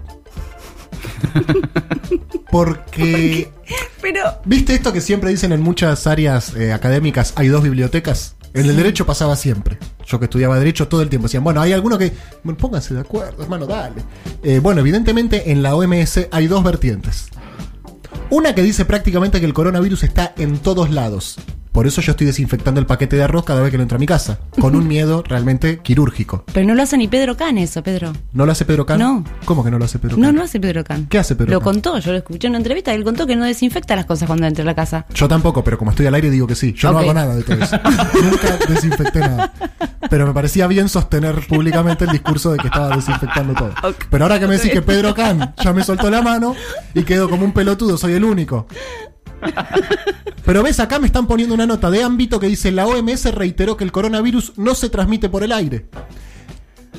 Porque, 2.51 3.51
Pero. 4.01 4.21
¿viste 4.45 4.73
esto 4.73 4.93
que 4.93 5.01
siempre 5.01 5.29
dicen 5.29 5.51
en 5.51 5.61
muchas 5.61 6.07
áreas 6.07 6.55
eh, 6.55 6.71
académicas? 6.71 7.33
Hay 7.35 7.47
dos 7.47 7.63
bibliotecas. 7.63 8.36
En 8.53 8.65
el 8.65 8.75
derecho 8.75 9.05
pasaba 9.05 9.35
siempre. 9.35 9.77
Yo 10.05 10.19
que 10.19 10.25
estudiaba 10.25 10.57
derecho 10.57 10.87
todo 10.87 11.01
el 11.01 11.09
tiempo 11.09 11.27
decían, 11.27 11.43
bueno, 11.43 11.61
hay 11.61 11.73
alguno 11.73 11.97
que. 11.97 12.13
Bueno, 12.43 12.57
pónganse 12.57 12.93
de 12.93 13.01
acuerdo, 13.01 13.43
hermano, 13.43 13.65
dale. 13.65 14.03
Eh, 14.43 14.59
bueno, 14.59 14.81
evidentemente 14.81 15.51
en 15.51 15.61
la 15.61 15.75
OMS 15.75 16.27
hay 16.31 16.47
dos 16.47 16.63
vertientes. 16.63 17.27
Una 18.29 18.55
que 18.55 18.61
dice 18.61 18.85
prácticamente 18.85 19.39
que 19.39 19.45
el 19.45 19.53
coronavirus 19.53 20.03
está 20.03 20.33
en 20.37 20.57
todos 20.57 20.89
lados. 20.89 21.37
Por 21.77 21.85
eso 21.85 22.01
yo 22.01 22.09
estoy 22.13 22.25
desinfectando 22.25 22.79
el 22.79 22.87
paquete 22.87 23.17
de 23.17 23.23
arroz 23.23 23.45
cada 23.45 23.61
vez 23.61 23.69
que 23.69 23.77
lo 23.77 23.83
entro 23.83 23.97
a 23.97 23.99
mi 23.99 24.07
casa. 24.07 24.39
Con 24.59 24.75
un 24.75 24.87
miedo 24.87 25.21
realmente 25.21 25.77
quirúrgico. 25.77 26.43
Pero 26.51 26.65
no 26.65 26.73
lo 26.73 26.81
hace 26.81 26.97
ni 26.97 27.07
Pedro 27.07 27.37
Can 27.37 27.59
eso, 27.59 27.83
Pedro. 27.83 28.13
¿No 28.33 28.47
lo 28.47 28.51
hace 28.51 28.65
Pedro 28.65 28.87
Can? 28.87 28.97
No. 28.97 29.23
¿Cómo 29.45 29.63
que 29.63 29.69
no 29.69 29.77
lo 29.77 29.85
hace 29.85 29.99
Pedro 29.99 30.17
No, 30.17 30.25
Can? 30.29 30.35
no 30.37 30.41
hace 30.41 30.59
Pedro 30.59 30.83
Can. 30.83 31.05
¿Qué 31.05 31.19
hace 31.19 31.35
Pedro 31.35 31.51
Lo 31.51 31.59
Can? 31.59 31.73
contó, 31.73 31.99
yo 31.99 32.13
lo 32.13 32.17
escuché 32.17 32.47
en 32.47 32.53
una 32.53 32.57
entrevista. 32.57 32.95
Él 32.95 33.03
contó 33.03 33.27
que 33.27 33.35
no 33.35 33.45
desinfecta 33.45 33.95
las 33.95 34.07
cosas 34.07 34.25
cuando 34.25 34.47
entra 34.47 34.63
a 34.63 34.65
la 34.65 34.73
casa. 34.73 35.05
Yo 35.13 35.27
tampoco, 35.27 35.63
pero 35.63 35.77
como 35.77 35.91
estoy 35.91 36.07
al 36.07 36.15
aire 36.15 36.31
digo 36.31 36.47
que 36.47 36.55
sí. 36.55 36.73
Yo 36.73 36.91
no 36.91 36.97
hago 36.97 37.13
nada 37.13 37.35
de 37.35 37.43
todo 37.43 37.63
eso. 37.63 37.77
Nunca 38.23 38.57
desinfecté 38.67 39.19
nada. 39.19 39.53
Pero 40.09 40.25
me 40.25 40.33
parecía 40.33 40.65
bien 40.65 40.89
sostener 40.89 41.45
públicamente 41.45 42.05
el 42.05 42.09
discurso 42.11 42.53
de 42.53 42.57
que 42.57 42.67
estaba 42.69 42.95
desinfectando 42.95 43.53
todo. 43.53 43.71
Pero 44.09 44.25
ahora 44.25 44.39
que 44.39 44.47
me 44.47 44.55
decís 44.57 44.71
que 44.71 44.81
Pedro 44.81 45.13
Can 45.13 45.53
ya 45.63 45.73
me 45.73 45.83
soltó 45.83 46.09
la 46.09 46.23
mano 46.23 46.55
y 46.95 47.03
quedo 47.03 47.29
como 47.29 47.45
un 47.45 47.51
pelotudo, 47.51 47.99
soy 47.99 48.13
el 48.13 48.23
único. 48.23 48.65
Pero 50.45 50.63
ves, 50.63 50.79
acá 50.79 50.99
me 50.99 51.07
están 51.07 51.27
poniendo 51.27 51.53
una 51.55 51.65
nota 51.67 51.89
de 51.91 52.03
ámbito 52.03 52.39
que 52.39 52.47
dice 52.47 52.71
la 52.71 52.85
OMS 52.85 53.25
reiteró 53.33 53.75
que 53.77 53.83
el 53.83 53.91
coronavirus 53.91 54.53
no 54.57 54.75
se 54.75 54.89
transmite 54.89 55.29
por 55.29 55.43
el 55.43 55.51
aire. 55.51 55.87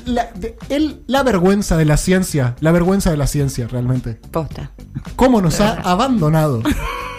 La, 0.05 0.25
de- 0.35 0.55
el- 0.69 1.01
la 1.07 1.23
vergüenza 1.23 1.75
de 1.77 1.85
la 1.85 1.97
ciencia, 1.97 2.55
la 2.61 2.71
vergüenza 2.71 3.11
de 3.11 3.17
la 3.17 3.27
ciencia 3.27 3.67
realmente. 3.67 4.19
Posta. 4.31 4.71
¿Cómo 5.15 5.41
nos 5.41 5.59
ha 5.59 5.73
abandonado? 5.73 6.61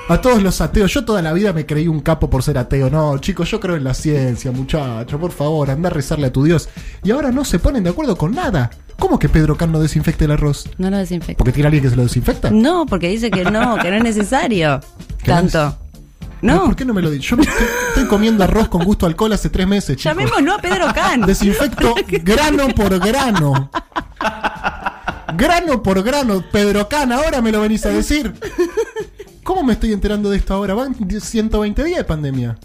A 0.09 0.21
todos 0.21 0.43
los 0.43 0.61
ateos. 0.61 0.93
Yo 0.93 1.05
toda 1.05 1.23
la 1.23 1.33
vida 1.33 1.53
me 1.53 1.67
creí 1.67 1.87
un 1.87 2.01
capo 2.01 2.29
por 2.31 2.43
ser 2.43 2.59
ateo. 2.59 2.91
No, 2.91 3.19
chicos, 3.19 3.49
yo 3.51 3.61
creo 3.61 3.77
en 3.77 3.85
la 3.85 3.95
ciencia, 3.95 4.51
muchacho. 4.51 5.21
Por 5.21 5.31
favor, 5.31 5.71
anda 5.71 5.89
a 5.89 5.93
rezarle 5.93 6.29
a 6.29 6.33
tu 6.33 6.43
Dios. 6.43 6.69
Y 7.05 7.11
ahora 7.13 7.31
no 7.31 7.45
se 7.45 7.59
ponen 7.61 7.85
de 7.85 7.91
acuerdo 7.91 8.17
con 8.17 8.33
nada. 8.35 8.71
¿Cómo 9.01 9.19
que 9.19 9.29
Pedro 9.29 9.57
Can 9.57 9.73
no 9.73 9.81
desinfecta 9.81 10.27
el 10.27 10.31
arroz? 10.31 10.69
No 10.79 10.91
lo 10.91 10.99
desinfecta. 10.99 11.39
¿Porque 11.39 11.53
tiene 11.53 11.67
alguien 11.67 11.83
que 11.83 11.91
se 11.91 11.97
lo 11.97 12.03
desinfecta? 12.03 12.51
No, 12.51 12.87
porque 12.87 13.09
dice 13.09 13.31
que 13.31 13.45
no, 13.45 13.79
que 13.79 13.91
no 13.91 13.97
es 13.97 14.05
necesario. 14.05 14.81
Tanto. 15.25 15.77
No. 16.43 16.67
¿Por 16.67 16.77
qué 16.77 16.85
no 16.85 16.95
me 16.95 17.03
lo 17.03 17.11
dices? 17.11 17.31
Yo 17.31 17.37
me 17.37 17.43
estoy, 17.43 17.67
estoy 17.89 18.07
comiendo 18.07 18.45
arroz 18.45 18.69
con 18.69 18.85
gusto 18.85 19.07
a 19.07 19.09
alcohol 19.09 19.33
hace 19.33 19.49
tres 19.49 19.67
meses, 19.67 19.97
chicos. 19.97 20.17
Llamémoslo 20.17 20.55
a 20.55 20.59
Pedro 20.59 20.93
Can. 20.95 21.23
Desinfecto 21.23 21.95
grano 22.23 22.69
por 22.69 22.99
grano. 22.99 23.71
Grano 25.35 25.83
por 25.83 26.03
grano. 26.03 26.45
Pedro 26.53 26.89
Can, 26.89 27.11
ahora 27.13 27.41
me 27.41 27.53
lo 27.53 27.61
venís 27.63 27.85
a 27.87 27.89
decir. 27.89 28.33
¿Cómo 29.43 29.63
me 29.65 29.73
estoy 29.73 29.93
enterando 29.93 30.29
de 30.31 30.37
esto 30.37 30.55
ahora? 30.55 30.75
Van 30.75 30.95
120 30.95 31.85
días 31.85 31.99
de 31.99 32.05
pandemia. 32.05 32.59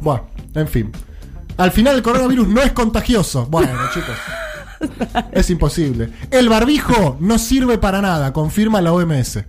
Bueno, 0.00 0.26
en 0.54 0.68
fin. 0.68 0.92
Al 1.56 1.70
final 1.70 1.96
el 1.96 2.02
coronavirus 2.02 2.48
no 2.48 2.60
es 2.60 2.72
contagioso. 2.72 3.46
Bueno, 3.46 3.72
chicos. 3.94 4.16
Es 5.32 5.50
imposible. 5.50 6.10
El 6.30 6.48
barbijo 6.48 7.16
no 7.20 7.38
sirve 7.38 7.78
para 7.78 8.00
nada, 8.00 8.32
confirma 8.32 8.80
la 8.80 8.92
OMS. 8.92 9.40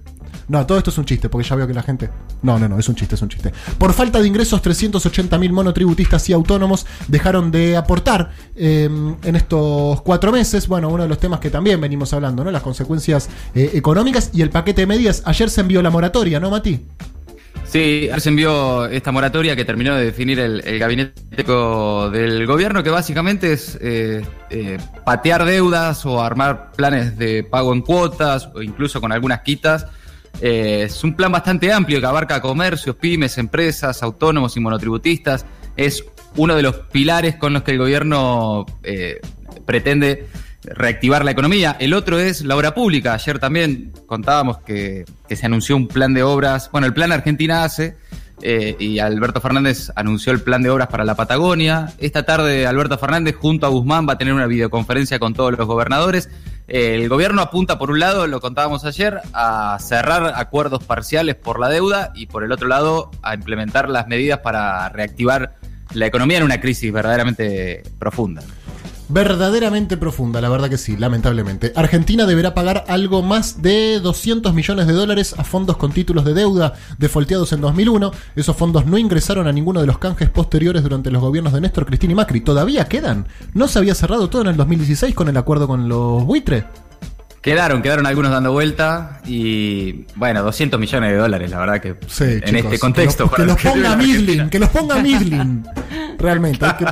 No, 0.50 0.65
todo 0.65 0.79
esto 0.79 0.89
es 0.89 0.98
un 0.98 1.05
chiste, 1.05 1.29
porque 1.29 1.48
ya 1.48 1.55
veo 1.55 1.67
que 1.67 1.75
la 1.75 1.83
gente. 1.83 2.09
No, 2.41 2.57
no, 2.57 2.67
no, 2.67 2.79
es 2.79 2.89
un 2.89 2.95
chiste, 2.95 3.13
es 3.13 3.21
un 3.21 3.29
chiste. 3.29 3.53
Por 3.77 3.93
falta 3.93 4.19
de 4.19 4.27
ingresos, 4.27 4.62
380.000 4.63 5.51
monotributistas 5.51 6.27
y 6.27 6.33
autónomos 6.33 6.88
dejaron 7.07 7.51
de 7.51 7.77
aportar 7.77 8.31
eh, 8.55 8.89
en 9.24 9.36
estos 9.36 10.01
cuatro 10.01 10.31
meses. 10.31 10.67
Bueno, 10.67 10.89
uno 10.89 11.03
de 11.03 11.09
los 11.09 11.19
temas 11.19 11.39
que 11.39 11.51
también 11.51 11.79
venimos 11.79 12.13
hablando, 12.13 12.43
¿no? 12.43 12.50
Las 12.50 12.63
consecuencias 12.63 13.29
eh, 13.53 13.71
económicas 13.75 14.31
y 14.33 14.41
el 14.41 14.50
paquete 14.50 14.81
de 14.81 14.88
medidas. 14.88 15.21
Ayer 15.25 15.51
se 15.51 15.62
envió 15.62 15.83
la 15.83 15.91
moratoria, 15.91 16.39
¿no, 16.39 16.50
Mati? 16.50 16.83
Sí, 17.72 18.10
se 18.18 18.30
envió 18.30 18.88
esta 18.88 19.12
moratoria 19.12 19.56
que 19.56 19.64
terminó 19.64 19.96
de 19.96 20.06
definir 20.06 20.40
el, 20.40 20.80
gabinete 20.80 21.44
del 21.44 22.48
gobierno, 22.48 22.82
que 22.82 22.90
básicamente 22.90 23.54
es 23.54 23.78
eh, 23.80 24.26
eh, 24.50 24.80
patear 25.06 25.46
deudas 25.46 26.04
o 26.04 26.20
armar 26.20 26.72
planes 26.72 27.16
de 27.16 27.44
pago 27.44 27.72
en 27.72 27.82
cuotas 27.82 28.50
o 28.56 28.64
incluso 28.64 29.00
con 29.00 29.12
algunas 29.12 29.42
quitas. 29.42 29.86
Eh, 30.42 30.86
es 30.86 31.04
un 31.04 31.16
plan 31.16 31.32
bastante 31.32 31.72
amplio 31.72 32.00
que 32.00 32.08
abarca 32.08 32.42
comercios, 32.42 32.96
pymes, 32.96 33.38
empresas, 33.38 34.02
autónomos 34.02 34.58
y 34.58 34.60
monotributistas. 34.62 35.46
Es 35.78 36.04
uno 36.38 36.56
de 36.56 36.64
los 36.64 36.76
pilares 36.76 37.36
con 37.36 37.54
los 37.54 37.62
que 37.62 37.74
el 37.74 37.78
gobierno 37.78 38.66
pretende 39.68 40.28
reactivar 40.63 41.24
la 41.24 41.32
economía. 41.32 41.75
El 41.80 41.94
otro 41.94 42.20
es 42.20 42.42
la 42.42 42.56
obra 42.56 42.74
pública. 42.74 43.13
Ayer 43.13 43.39
también 43.39 43.92
contábamos 44.06 44.60
que, 44.60 45.06
se 45.30 45.46
anunció 45.46 45.75
un 45.75 45.88
plan 45.88 46.13
de 46.13 46.24
obras. 46.24 46.70
Bueno, 46.72 46.88
el 46.88 46.94
plan 46.94 47.12
Argentina 47.12 47.63
hace. 47.63 47.96
eh, 48.42 48.78
y 48.80 49.00
Alberto 49.00 49.42
Fernández 49.42 49.92
anunció 49.96 50.32
el 50.32 50.42
plan 50.42 50.62
de 50.62 50.70
obras 50.70 50.88
para 50.88 51.04
la 51.04 51.16
Patagonia. 51.16 51.94
Esta 51.98 52.24
tarde 52.24 52.66
Alberto 52.68 52.98
Fernández 52.98 53.36
junto 53.36 53.66
a 53.66 53.70
Guzmán 53.70 54.08
va 54.08 54.13
a 54.13 54.18
tener 54.18 54.34
una 54.34 54.48
videoconferencia 54.48 55.20
con 55.20 55.34
todos 55.34 55.58
los 55.58 55.68
gobernadores. 55.68 56.30
Eh, 56.70 56.96
el 56.96 57.10
gobierno 57.10 57.42
apunta 57.42 57.78
por 57.78 57.89
un 57.89 58.00
lado, 58.00 58.28
lo 58.28 58.39
contábamos 58.39 58.86
ayer, 58.86 59.20
a 59.34 59.78
cerrar 59.82 60.34
acuerdos 60.36 60.84
parciales 60.84 61.36
por 61.36 61.60
la 61.60 61.68
deuda 61.68 62.12
y 62.16 62.28
por 62.28 62.44
el 62.44 62.51
otro 62.51 62.68
lado 62.68 63.12
a 63.24 63.34
implementar 63.34 63.89
las 63.89 64.08
medidas 64.08 64.39
para 64.39 64.88
reactivar 64.89 65.56
la 65.94 66.06
economía 66.06 66.38
en 66.38 66.44
una 66.44 66.62
crisis 66.62 66.94
verdaderamente 66.94 67.84
profunda. 67.98 68.44
Verdaderamente 69.12 69.98
profunda, 69.98 70.39
la 70.39 70.50
verdad 70.50 70.70
que 70.70 70.78
sí, 70.78 70.96
lamentablemente. 70.96 71.74
Argentina 71.75 72.28
deberá 72.28 72.54
pagar 72.54 72.86
algo 72.88 73.24
más 73.24 73.60
de 73.62 74.00
200 74.00 74.54
millones 74.54 74.86
de 74.86 74.94
dólares 74.94 75.34
a 75.36 75.44
fondos 75.44 75.78
con 75.78 75.92
títulos 75.92 76.25
de 76.25 76.36
deuda 76.36 76.74
defolteados 77.00 77.51
en 77.54 77.62
2001. 77.62 78.12
Esos 78.36 78.56
fondos 78.56 78.86
no 78.86 79.00
ingresaron 79.00 79.48
a 79.48 79.51
ninguno 79.51 79.82
de 79.82 79.88
los 79.88 79.98
canjes 79.98 80.30
posteriores 80.30 80.84
durante 80.84 81.10
los 81.10 81.22
gobiernos 81.24 81.54
de 81.54 81.62
Néstor, 81.62 81.88
Cristina 81.88 82.13
y 82.13 82.16
Macri. 82.16 82.42
¿Todavía 82.42 82.86
quedan? 82.86 83.28
¿No 83.56 83.68
se 83.68 83.80
había 83.80 83.96
cerrado 83.96 84.30
todo 84.30 84.44
en 84.44 84.50
el 84.50 84.58
2016 84.58 85.16
con 85.16 85.28
el 85.28 85.38
acuerdo 85.38 85.68
con 85.68 85.89
los 85.89 86.24
buitres? 86.24 86.66
Quedaron, 87.42 87.82
quedaron 87.82 88.06
algunos 88.06 88.32
dando 88.32 88.51
vuelta 88.51 89.22
y 89.25 90.06
bueno, 90.16 90.44
200 90.44 90.78
millones 90.78 91.12
de 91.12 91.18
dólares, 91.18 91.50
la 91.50 91.58
verdad 91.60 91.80
que 91.82 91.96
Sí, 92.08 92.25
en 92.25 92.42
chicos, 92.44 92.66
este 92.66 92.80
contexto. 92.80 93.24
Que, 93.30 93.30
para 93.32 93.46
los, 93.46 93.56
que 93.58 93.70
ponga. 93.70 93.96
Midlin, 93.96 94.50
que 94.50 94.60
los 94.60 94.70
ponga 94.70 94.96
Midlin. 95.01 95.66
Realmente. 96.20 96.66
hay 96.66 96.74
que- 96.74 96.86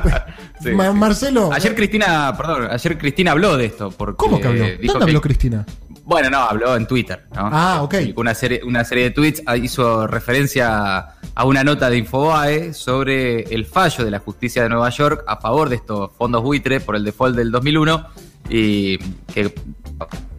Sí, 0.62 0.70
Ma- 0.72 0.90
sí. 0.92 0.98
Marcelo. 0.98 1.50
Ayer 1.52 1.74
Cristina, 1.74 2.34
perdón, 2.36 2.68
ayer 2.70 2.98
Cristina 2.98 3.32
habló 3.32 3.56
de 3.56 3.66
esto. 3.66 3.90
Porque 3.90 4.16
¿Cómo 4.16 4.40
que 4.40 4.46
habló? 4.48 4.64
dijo 4.64 4.92
¿Dónde 4.94 5.04
habló 5.06 5.20
que- 5.20 5.28
Cristina? 5.28 5.66
Bueno, 6.04 6.30
no, 6.30 6.38
habló 6.38 6.74
en 6.74 6.86
Twitter. 6.86 7.24
¿no? 7.34 7.50
Ah, 7.52 7.82
ok. 7.82 7.94
Una 8.16 8.34
serie, 8.34 8.62
una 8.64 8.82
serie 8.84 9.04
de 9.04 9.10
tweets, 9.10 9.42
ah, 9.46 9.56
hizo 9.58 10.06
referencia 10.06 10.98
a 11.34 11.44
una 11.44 11.62
nota 11.64 11.90
de 11.90 11.98
Infobae 11.98 12.72
sobre 12.72 13.42
el 13.54 13.66
fallo 13.66 14.04
de 14.04 14.10
la 14.10 14.18
justicia 14.18 14.62
de 14.62 14.70
Nueva 14.70 14.88
York 14.88 15.22
a 15.26 15.36
favor 15.36 15.68
de 15.68 15.76
estos 15.76 16.10
fondos 16.16 16.42
buitre 16.42 16.80
por 16.80 16.96
el 16.96 17.04
default 17.04 17.36
del 17.36 17.50
2001 17.50 18.06
y 18.48 18.96
que 19.32 19.52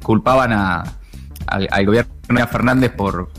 culpaban 0.02 0.54
a, 0.54 0.84
al, 1.48 1.68
al 1.72 1.86
gobierno 1.86 2.12
de 2.28 2.48
Fernández 2.48 2.92
por 2.92 3.30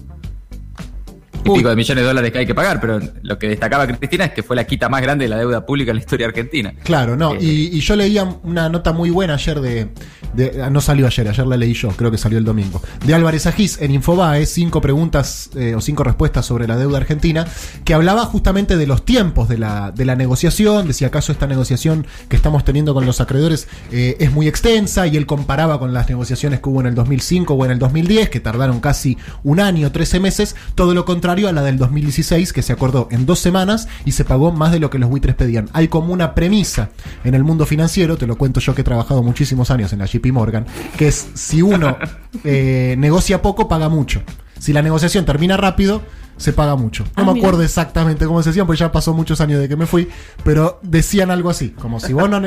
y 1.44 1.50
pico 1.58 1.68
de 1.68 1.76
millones 1.76 2.02
de 2.02 2.08
dólares 2.08 2.32
que 2.32 2.38
hay 2.38 2.46
que 2.46 2.54
pagar, 2.54 2.80
pero 2.80 3.00
lo 3.22 3.38
que 3.38 3.48
destacaba 3.48 3.86
Cristina 3.86 4.26
es 4.26 4.32
que 4.32 4.42
fue 4.42 4.56
la 4.56 4.64
quita 4.64 4.88
más 4.88 5.02
grande 5.02 5.24
de 5.24 5.28
la 5.28 5.36
deuda 5.38 5.64
pública 5.66 5.90
en 5.90 5.96
la 5.96 6.00
historia 6.02 6.26
argentina. 6.26 6.74
Claro, 6.84 7.16
no. 7.16 7.34
Eh, 7.34 7.38
Y, 7.40 7.76
y 7.76 7.80
yo 7.80 7.96
leía 7.96 8.24
una 8.42 8.68
nota 8.68 8.92
muy 8.92 9.10
buena 9.10 9.34
ayer 9.34 9.60
de, 9.60 9.88
de- 10.34 10.62
ah, 10.62 10.70
No 10.70 10.80
salió 10.80 11.06
ayer, 11.06 11.28
ayer 11.28 11.46
la 11.46 11.56
leí 11.56 11.72
yo, 11.74 11.88
creo 11.90 12.10
que 12.10 12.18
salió 12.18 12.38
el 12.38 12.44
domingo. 12.44 12.82
De 13.06 13.14
Álvarez 13.14 13.46
Agís 13.46 13.80
en 13.80 13.92
Infobae, 13.92 14.44
cinco 14.46 14.80
preguntas 14.80 15.50
eh, 15.54 15.74
o 15.74 15.80
cinco 15.80 16.04
respuestas 16.04 16.44
sobre 16.46 16.66
la 16.66 16.76
deuda 16.76 16.98
argentina, 16.98 17.46
que 17.84 17.94
hablaba 17.94 18.24
justamente 18.26 18.76
de 18.76 18.86
los 18.86 19.04
tiempos 19.04 19.48
de 19.48 19.58
la, 19.58 19.92
de 19.92 20.04
la 20.04 20.16
negociación, 20.16 20.86
de 20.88 20.92
si 20.92 21.04
acaso 21.04 21.32
esta 21.32 21.46
negociación 21.46 22.06
que 22.28 22.36
estamos 22.36 22.64
teniendo 22.64 22.92
con 22.94 23.06
los 23.06 23.20
acreedores 23.20 23.68
eh, 23.92 24.16
es 24.20 24.30
muy 24.32 24.46
extensa, 24.48 25.06
y 25.06 25.16
él 25.16 25.26
comparaba 25.26 25.78
con 25.78 25.92
las 25.94 26.08
negociaciones 26.08 26.60
que 26.60 26.68
hubo 26.68 26.80
en 26.80 26.86
el 26.88 26.94
2005 26.94 27.54
o 27.54 27.64
en 27.64 27.70
el 27.70 27.78
2010, 27.78 28.28
que 28.30 28.40
tardaron 28.40 28.80
casi 28.80 29.16
un 29.42 29.60
año, 29.60 29.90
13 29.90 30.20
meses, 30.20 30.54
todo 30.74 30.92
lo 30.94 31.04
contrario 31.04 31.29
a 31.30 31.52
la 31.52 31.62
del 31.62 31.78
2016, 31.78 32.52
que 32.52 32.62
se 32.62 32.72
acordó 32.72 33.08
en 33.10 33.24
dos 33.26 33.38
semanas 33.38 33.88
y 34.04 34.12
se 34.12 34.24
pagó 34.24 34.52
más 34.52 34.72
de 34.72 34.80
lo 34.80 34.90
que 34.90 34.98
los 34.98 35.08
buitres 35.08 35.34
pedían. 35.36 35.68
Hay 35.72 35.88
como 35.88 36.12
una 36.12 36.34
premisa 36.34 36.90
en 37.24 37.34
el 37.34 37.44
mundo 37.44 37.66
financiero, 37.66 38.16
te 38.16 38.26
lo 38.26 38.36
cuento 38.36 38.60
yo 38.60 38.74
que 38.74 38.80
he 38.80 38.84
trabajado 38.84 39.22
muchísimos 39.22 39.70
años 39.70 39.92
en 39.92 40.00
la 40.00 40.06
JP 40.06 40.26
Morgan, 40.32 40.66
que 40.98 41.08
es 41.08 41.28
si 41.34 41.62
uno 41.62 41.96
eh, 42.44 42.94
negocia 42.98 43.42
poco, 43.42 43.68
paga 43.68 43.88
mucho. 43.88 44.22
Si 44.58 44.72
la 44.72 44.82
negociación 44.82 45.24
termina 45.24 45.56
rápido, 45.56 46.02
se 46.36 46.52
paga 46.52 46.74
mucho. 46.76 47.04
No 47.04 47.10
Ah, 47.16 47.24
me 47.24 47.32
mira. 47.34 47.46
acuerdo 47.46 47.62
exactamente 47.64 48.26
cómo 48.26 48.42
se 48.42 48.50
decían, 48.50 48.66
porque 48.66 48.80
ya 48.80 48.90
pasó 48.92 49.14
muchos 49.14 49.40
años 49.40 49.60
de 49.60 49.68
que 49.68 49.76
me 49.76 49.86
fui, 49.86 50.08
pero 50.44 50.78
decían 50.82 51.30
algo 51.30 51.48
así, 51.50 51.70
como 51.70 52.00
si 52.00 52.12
vos 52.12 52.28
no... 52.28 52.42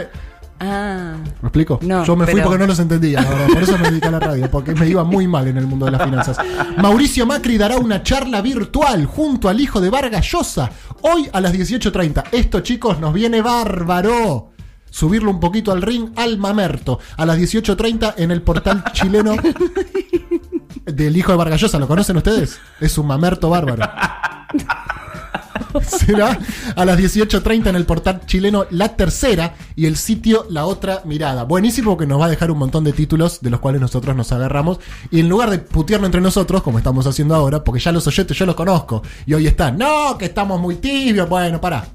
Ah. 0.66 1.16
¿Me 1.42 1.48
explico? 1.50 1.80
No, 1.82 2.06
Yo 2.06 2.16
me 2.16 2.26
fui 2.26 2.36
pero- 2.36 2.46
porque 2.46 2.60
no 2.60 2.68
los 2.68 2.80
entendía, 2.80 3.22
la 3.22 3.30
verdad. 3.30 3.48
Por 3.48 3.64
eso 3.64 3.78
me 3.78 3.90
dediqué 3.90 4.08
a 4.08 4.12
la 4.12 4.20
radio, 4.20 4.50
porque 4.50 4.74
me 4.74 4.88
iba 4.88 5.04
muy 5.04 5.28
mal 5.28 5.48
en 5.48 5.58
el 5.58 5.68
mundo 5.68 5.86
de 5.86 5.92
las 5.92 6.04
finanzas. 6.04 6.38
Mauricio 6.78 7.26
Macri 7.26 7.58
dará 7.58 7.78
una 7.78 8.02
charla 8.02 8.42
virtual 8.42 9.06
junto 9.06 9.50
al 9.50 9.60
hijo 9.60 9.82
de 9.82 9.90
Vargas 9.90 10.26
Llosa 10.32 10.70
hoy 11.02 11.30
a 11.34 11.42
las 11.42 11.54
18.30. 11.54 12.24
Esto, 12.32 12.62
chicos, 12.62 13.00
nos 13.00 13.14
viene 13.14 13.42
bárbaro. 13.42 14.52
Subirlo 14.90 15.32
un 15.32 15.40
poquito 15.40 15.72
al 15.72 15.82
ring 15.82 16.12
al 16.16 16.38
mamerto. 16.38 17.00
A 17.18 17.26
las 17.26 17.38
18.30 17.40 18.14
en 18.18 18.32
el 18.32 18.42
portal 18.44 18.84
chileno 18.94 19.36
del 20.86 21.18
hijo 21.18 21.32
de 21.32 21.38
Vargas 21.38 21.60
Llosa. 21.62 21.80
¿Lo 21.80 21.88
conocen 21.88 22.18
ustedes? 22.18 22.60
Es 22.80 22.98
un 22.98 23.08
mamerto 23.08 23.50
bárbaro. 23.50 23.84
Será 25.88 26.40
a 26.76 26.86
las 26.86 27.00
18.30 27.00 27.68
en 27.68 27.76
el 27.76 27.86
portal 27.86 28.22
chileno 28.26 28.66
La 28.70 28.96
Tercera 28.96 29.56
y 29.76 29.86
el 29.86 29.98
sitio 29.98 30.46
La 30.50 30.66
Otra 30.66 31.02
Mirada. 31.06 31.44
Buenísimo 31.44 31.98
que 31.98 32.06
nos 32.06 32.20
va 32.20 32.26
a 32.26 32.30
dejar 32.30 32.52
un 32.52 32.58
montón 32.60 32.84
de 32.84 32.94
títulos 32.94 33.42
de 33.42 33.50
los 33.50 33.60
cuales 33.60 33.82
nosotros 33.82 34.16
nos 34.16 34.32
agarramos. 34.32 34.80
Y 35.12 35.20
en 35.20 35.30
lugar 35.30 35.50
de 35.50 35.60
putearnos 35.60 36.08
entre 36.08 36.22
nosotros, 36.22 36.62
como 36.64 36.78
estamos 36.78 37.06
haciendo 37.08 37.36
ahora, 37.36 37.64
porque 37.64 37.80
ya 37.82 37.92
los 37.92 38.06
oyentes 38.08 38.38
yo 38.38 38.46
los 38.46 38.56
conozco, 38.56 39.02
y 39.26 39.34
hoy 39.34 39.48
están, 39.48 39.78
no, 39.78 40.18
que 40.18 40.26
estamos 40.26 40.60
muy 40.60 40.76
tibios, 40.76 41.28
bueno, 41.30 41.60
pará. 41.62 41.86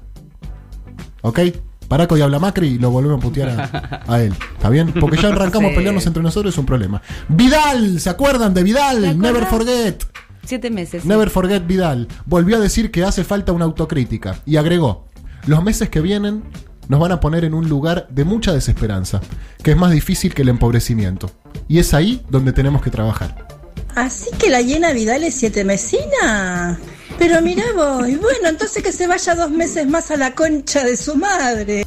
¿Ok? 1.21 1.39
Pará 1.87 2.07
que 2.07 2.13
hoy 2.13 2.21
habla 2.21 2.37
Macri 2.37 2.67
y 2.67 2.77
lo 2.77 2.91
volvemos 2.91 3.17
a 3.17 3.21
putear 3.21 3.49
a, 3.49 4.03
a 4.07 4.21
él. 4.21 4.33
¿Está 4.55 4.69
bien? 4.69 4.93
Porque 4.99 5.17
ya 5.17 5.29
arrancamos 5.29 5.69
Sí. 5.69 5.73
a 5.73 5.77
pelearnos 5.77 6.05
entre 6.05 6.21
nosotros, 6.21 6.53
es 6.53 6.57
un 6.59 6.65
problema. 6.65 7.01
Vidal, 7.27 7.99
¿se 7.99 8.09
acuerdan 8.11 8.53
de 8.53 8.63
Vidal? 8.63 9.01
¿Te 9.01 9.15
Never 9.15 9.45
forget. 9.47 10.03
Siete 10.49 10.71
meses. 10.71 11.03
sí. 11.03 11.07
Never 11.07 11.29
forget 11.29 11.67
Vidal 11.67 12.07
volvió 12.25 12.57
a 12.57 12.59
decir 12.59 12.89
que 12.89 13.03
hace 13.03 13.23
falta 13.23 13.51
una 13.51 13.65
autocrítica 13.65 14.41
y 14.47 14.55
agregó, 14.55 15.05
los 15.45 15.63
meses 15.63 15.89
que 15.89 16.01
vienen 16.01 16.43
nos 16.87 16.99
van 16.99 17.11
a 17.11 17.19
poner 17.19 17.45
en 17.45 17.53
un 17.53 17.69
lugar 17.69 18.07
de 18.09 18.23
mucha 18.23 18.51
desesperanza, 18.51 19.21
que 19.61 19.69
es 19.69 19.77
más 19.77 19.91
difícil 19.91 20.33
que 20.33 20.41
el 20.41 20.49
empobrecimiento. 20.49 21.29
Y 21.67 21.77
es 21.77 21.93
ahí 21.93 22.25
donde 22.31 22.51
tenemos 22.51 22.81
que 22.81 22.89
trabajar. 22.89 23.47
Así 23.93 24.31
que 24.39 24.49
la 24.49 24.61
llena 24.63 24.91
Vidal 24.91 25.23
es 25.23 25.35
siete 25.35 25.63
mesina. 25.63 26.79
Pero 27.19 27.43
mira 27.43 27.65
vos, 27.75 28.09
y 28.09 28.15
bueno, 28.15 28.47
entonces 28.47 28.81
que 28.81 28.91
se 28.91 29.05
vaya 29.05 29.35
dos 29.35 29.51
meses 29.51 29.87
más 29.87 30.09
a 30.09 30.17
la 30.17 30.33
concha 30.33 30.83
de 30.83 30.97
su 30.97 31.15
madre. 31.15 31.85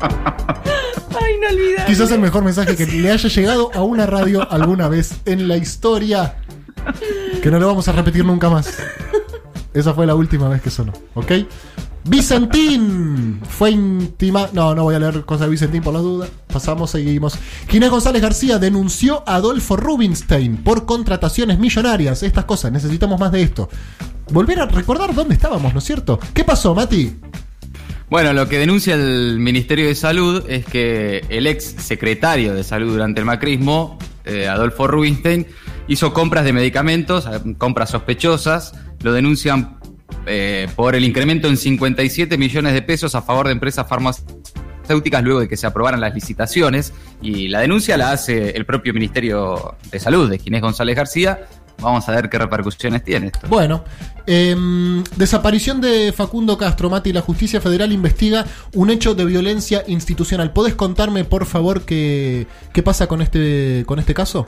Ay, 0.00 1.34
no 1.40 1.48
olvidar. 1.48 1.86
Quizás 1.86 2.10
el 2.10 2.18
mejor 2.18 2.42
mensaje 2.42 2.74
que 2.74 2.86
le 2.86 3.08
haya 3.12 3.28
llegado 3.28 3.70
a 3.72 3.84
una 3.84 4.04
radio 4.04 4.50
alguna 4.50 4.88
vez 4.88 5.12
en 5.26 5.46
la 5.46 5.56
historia. 5.56 6.38
Que 7.42 7.50
no 7.50 7.58
lo 7.58 7.66
vamos 7.66 7.88
a 7.88 7.92
repetir 7.92 8.24
nunca 8.24 8.48
más. 8.48 8.78
Esa 9.74 9.94
fue 9.94 10.06
la 10.06 10.14
última 10.14 10.48
vez 10.48 10.62
que 10.62 10.70
sonó, 10.70 10.92
¿ok? 11.14 11.32
Vicentín 12.04 13.40
fue 13.48 13.70
intima. 13.70 14.48
No, 14.52 14.74
no 14.74 14.82
voy 14.82 14.94
a 14.94 14.98
leer 14.98 15.24
cosas 15.24 15.46
de 15.46 15.50
Vicentín 15.52 15.82
por 15.82 15.94
las 15.94 16.02
dudas. 16.02 16.30
Pasamos, 16.52 16.90
seguimos. 16.90 17.38
Ginés 17.68 17.90
González 17.90 18.20
García 18.20 18.58
denunció 18.58 19.22
a 19.26 19.36
Adolfo 19.36 19.76
Rubinstein 19.76 20.58
por 20.58 20.84
contrataciones 20.84 21.58
millonarias. 21.58 22.22
Estas 22.22 22.44
cosas, 22.44 22.72
necesitamos 22.72 23.20
más 23.20 23.30
de 23.30 23.42
esto. 23.42 23.68
Volver 24.30 24.60
a 24.60 24.66
recordar 24.66 25.14
dónde 25.14 25.34
estábamos, 25.34 25.72
¿no 25.72 25.78
es 25.78 25.84
cierto? 25.84 26.18
¿Qué 26.34 26.44
pasó, 26.44 26.74
Mati? 26.74 27.14
Bueno, 28.10 28.32
lo 28.32 28.48
que 28.48 28.58
denuncia 28.58 28.94
el 28.94 29.38
Ministerio 29.38 29.86
de 29.86 29.94
Salud 29.94 30.44
es 30.48 30.66
que 30.66 31.24
el 31.28 31.46
ex 31.46 31.64
secretario 31.64 32.52
de 32.52 32.64
Salud 32.64 32.92
durante 32.92 33.20
el 33.20 33.26
macrismo, 33.26 33.98
eh, 34.24 34.48
Adolfo 34.48 34.86
Rubinstein, 34.86 35.46
hizo 35.88 36.12
compras 36.12 36.44
de 36.44 36.52
medicamentos, 36.52 37.26
eh, 37.26 37.54
compras 37.58 37.90
sospechosas, 37.90 38.74
lo 39.02 39.12
denuncian 39.12 39.78
eh, 40.26 40.68
por 40.76 40.94
el 40.94 41.04
incremento 41.04 41.48
en 41.48 41.56
57 41.56 42.38
millones 42.38 42.74
de 42.74 42.82
pesos 42.82 43.14
a 43.14 43.22
favor 43.22 43.46
de 43.46 43.52
empresas 43.52 43.88
farmacéuticas 43.88 45.22
luego 45.22 45.40
de 45.40 45.48
que 45.48 45.56
se 45.56 45.66
aprobaran 45.66 46.00
las 46.00 46.14
licitaciones 46.14 46.92
y 47.20 47.48
la 47.48 47.60
denuncia 47.60 47.96
la 47.96 48.12
hace 48.12 48.50
el 48.50 48.64
propio 48.64 48.94
Ministerio 48.94 49.76
de 49.90 49.98
Salud 49.98 50.30
de 50.30 50.38
Ginés 50.38 50.60
González 50.60 50.96
García. 50.96 51.40
Vamos 51.80 52.08
a 52.08 52.12
ver 52.12 52.28
qué 52.28 52.38
repercusiones 52.38 53.02
tiene 53.02 53.28
esto. 53.28 53.48
Bueno, 53.48 53.82
em, 54.26 55.02
desaparición 55.16 55.80
de 55.80 56.12
Facundo 56.12 56.56
Castro, 56.56 56.88
Mati. 56.88 57.12
La 57.12 57.22
justicia 57.22 57.60
federal 57.60 57.90
investiga 57.92 58.44
un 58.74 58.90
hecho 58.90 59.16
de 59.16 59.24
violencia 59.24 59.82
institucional. 59.88 60.52
¿Podés 60.52 60.74
contarme, 60.74 61.24
por 61.24 61.46
favor, 61.46 61.82
qué, 61.82 62.46
qué 62.72 62.82
pasa 62.84 63.08
con 63.08 63.20
este, 63.20 63.82
con 63.86 63.98
este 63.98 64.14
caso? 64.14 64.46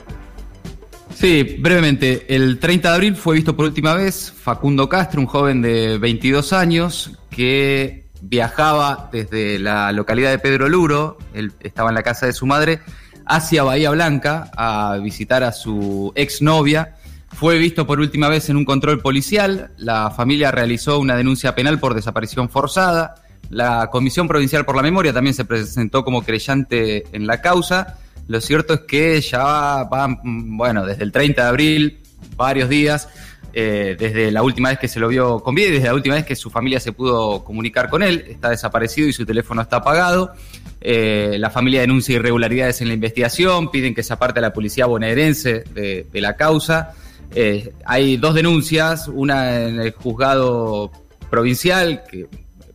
Sí, 1.15 1.55
brevemente. 1.59 2.25
El 2.35 2.59
30 2.59 2.89
de 2.89 2.95
abril 2.95 3.15
fue 3.15 3.35
visto 3.35 3.55
por 3.55 3.65
última 3.65 3.93
vez 3.93 4.33
Facundo 4.35 4.89
Castro, 4.89 5.21
un 5.21 5.27
joven 5.27 5.61
de 5.61 5.97
22 5.97 6.51
años 6.51 7.11
que 7.29 8.05
viajaba 8.21 9.09
desde 9.11 9.57
la 9.59 9.91
localidad 9.93 10.31
de 10.31 10.39
Pedro 10.39 10.67
Luro, 10.67 11.17
él 11.33 11.53
estaba 11.61 11.89
en 11.89 11.95
la 11.95 12.03
casa 12.03 12.25
de 12.25 12.33
su 12.33 12.45
madre, 12.45 12.81
hacia 13.25 13.63
Bahía 13.63 13.91
Blanca 13.91 14.51
a 14.57 14.97
visitar 15.01 15.43
a 15.43 15.51
su 15.51 16.11
exnovia. 16.15 16.95
Fue 17.29 17.57
visto 17.57 17.87
por 17.87 17.99
última 17.99 18.29
vez 18.29 18.49
en 18.49 18.57
un 18.57 18.65
control 18.65 19.01
policial. 19.01 19.71
La 19.77 20.11
familia 20.11 20.51
realizó 20.51 20.99
una 20.99 21.15
denuncia 21.15 21.55
penal 21.55 21.79
por 21.79 21.93
desaparición 21.93 22.49
forzada. 22.49 23.15
La 23.49 23.89
Comisión 23.91 24.27
Provincial 24.27 24.65
por 24.65 24.75
la 24.75 24.81
Memoria 24.81 25.13
también 25.13 25.33
se 25.33 25.45
presentó 25.45 26.03
como 26.03 26.23
creyente 26.23 27.05
en 27.11 27.25
la 27.27 27.41
causa. 27.41 27.99
Lo 28.27 28.41
cierto 28.41 28.73
es 28.73 28.79
que 28.81 29.21
ya 29.21 29.83
van, 29.83 30.19
bueno, 30.57 30.85
desde 30.85 31.03
el 31.03 31.11
30 31.11 31.41
de 31.43 31.47
abril, 31.47 31.99
varios 32.35 32.69
días, 32.69 33.07
eh, 33.53 33.95
desde 33.97 34.31
la 34.31 34.43
última 34.43 34.69
vez 34.69 34.79
que 34.79 34.87
se 34.87 34.99
lo 34.99 35.07
vio 35.07 35.39
con 35.39 35.55
vida 35.55 35.67
y 35.67 35.71
desde 35.71 35.87
la 35.87 35.93
última 35.93 36.15
vez 36.15 36.25
que 36.25 36.35
su 36.35 36.49
familia 36.49 36.79
se 36.79 36.91
pudo 36.91 37.43
comunicar 37.43 37.89
con 37.89 38.03
él, 38.03 38.25
está 38.27 38.49
desaparecido 38.49 39.07
y 39.07 39.13
su 39.13 39.25
teléfono 39.25 39.61
está 39.61 39.77
apagado. 39.77 40.33
Eh, 40.81 41.37
la 41.39 41.49
familia 41.49 41.81
denuncia 41.81 42.15
irregularidades 42.15 42.81
en 42.81 42.89
la 42.89 42.95
investigación, 42.95 43.71
piden 43.71 43.95
que 43.95 44.03
se 44.03 44.11
aparte 44.11 44.39
a 44.39 44.41
la 44.41 44.53
policía 44.53 44.87
bonaerense 44.87 45.63
de, 45.73 46.21
la 46.21 46.35
causa. 46.35 46.93
Eh, 47.33 47.73
hay 47.85 48.17
dos 48.17 48.35
denuncias, 48.35 49.07
una 49.07 49.61
en 49.61 49.79
el 49.79 49.91
juzgado 49.91 50.91
provincial, 51.29 52.03
que 52.11 52.27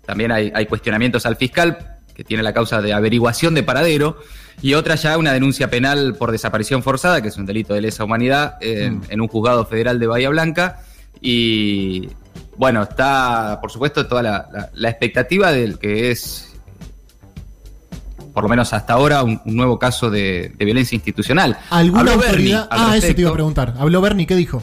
también 0.06 0.32
hay 0.32 0.66
cuestionamientos 0.66 1.26
al 1.26 1.36
fiscal, 1.36 1.98
que 2.14 2.24
tiene 2.24 2.42
la 2.42 2.52
causa 2.52 2.80
de 2.82 2.92
averiguación 2.92 3.54
de 3.54 3.62
paradero, 3.62 4.18
y 4.62 4.74
otra 4.74 4.94
ya 4.96 5.16
una 5.18 5.32
denuncia 5.32 5.70
penal 5.70 6.14
por 6.16 6.30
desaparición 6.32 6.82
forzada, 6.82 7.22
que 7.22 7.28
es 7.28 7.36
un 7.36 7.46
delito 7.46 7.74
de 7.74 7.80
lesa 7.80 8.04
humanidad, 8.04 8.54
en, 8.60 8.98
Mm. 8.98 9.02
en 9.08 9.20
un 9.20 9.28
juzgado 9.28 9.64
federal 9.66 9.98
de 9.98 10.06
Bahía 10.06 10.28
Blanca. 10.30 10.80
Y 11.20 12.08
bueno, 12.56 12.82
está, 12.82 13.58
por 13.60 13.70
supuesto, 13.70 14.06
toda 14.06 14.22
la, 14.22 14.48
la- 14.52 14.70
la 14.74 14.90
expectativa 14.90 15.50
del 15.52 15.78
que 15.78 16.10
es, 16.10 16.46
por 18.34 18.42
lo 18.44 18.48
menos 18.48 18.72
hasta 18.72 18.92
ahora, 18.94 19.22
un, 19.22 19.40
un 19.44 19.56
nuevo 19.56 19.78
caso 19.78 20.10
de, 20.10 20.52
de 20.56 20.64
violencia 20.64 20.94
institucional. 20.94 21.56
¿Alguna 21.70 22.00
Habló 22.12 22.18
Bernie 22.18 22.54
autoridad? 22.54 22.68
Ah, 22.70 22.96
eso 22.96 23.14
te 23.14 23.20
iba 23.22 23.30
a 23.30 23.34
preguntar. 23.34 23.74
Habló 23.78 24.00
Bernie, 24.00 24.26
¿qué 24.26 24.36
dijo? 24.36 24.62